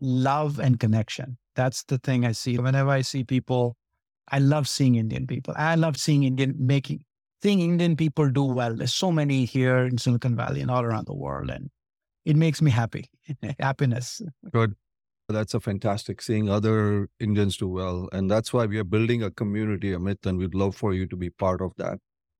[0.00, 1.36] love and connection.
[1.54, 2.56] That's the thing I see.
[2.58, 3.76] Whenever I see people,
[4.30, 5.54] I love seeing Indian people.
[5.56, 7.04] I love seeing Indian making,
[7.42, 8.74] seeing Indian people do well.
[8.74, 11.50] There's so many here in Silicon Valley and all around the world.
[11.50, 11.70] And
[12.26, 13.08] it makes me happy.
[13.60, 14.20] Happiness.
[14.52, 14.74] Good.
[15.28, 18.08] That's a fantastic seeing other Indians do well.
[18.12, 21.16] And that's why we are building a community, Amit, and we'd love for you to
[21.16, 21.98] be part of that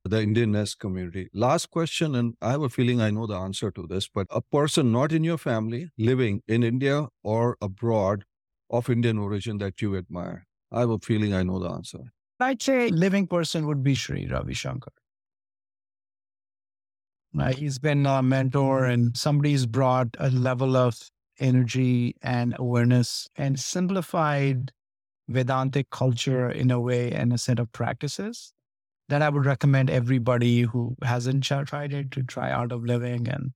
[0.09, 1.29] the Indianness community.
[1.35, 4.41] Last question, and I have a feeling I know the answer to this, but a
[4.41, 8.25] person not in your family living in India or abroad
[8.71, 10.47] of Indian origin that you admire.
[10.73, 12.13] I have a feeling I know the answer.
[12.39, 14.93] I'd say living person would be Sri Ravi Shankar.
[17.39, 23.59] Uh, he's been a mentor and somebody's brought a level of energy and awareness and
[23.61, 24.73] simplified
[25.29, 28.53] Vedantic culture in a way and a set of practices
[29.09, 33.51] that I would recommend everybody who hasn't tried it to try Art of Living and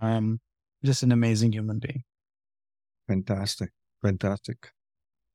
[0.00, 0.40] um
[0.84, 2.04] just an amazing human being.
[3.08, 3.70] Fantastic.
[4.02, 4.70] Fantastic.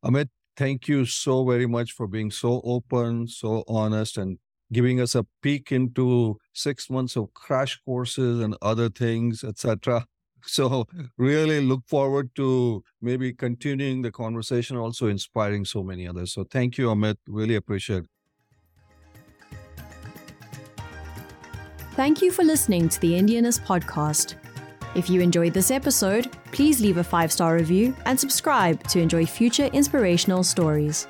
[0.04, 4.38] Amit, thank you so very much for being so open, so honest, and
[4.72, 10.05] giving us a peek into six months of crash courses and other things, etc.
[10.43, 10.88] So
[11.19, 16.34] really look forward to maybe continuing the conversation, also inspiring so many others.
[16.34, 17.17] So thank you, Amit.
[17.28, 18.09] Really appreciate it.
[21.91, 24.34] Thank you for listening to the Indianness podcast.
[24.95, 29.28] If you enjoyed this episode, please leave a five star review and subscribe to enjoy
[29.28, 31.07] future inspirational stories.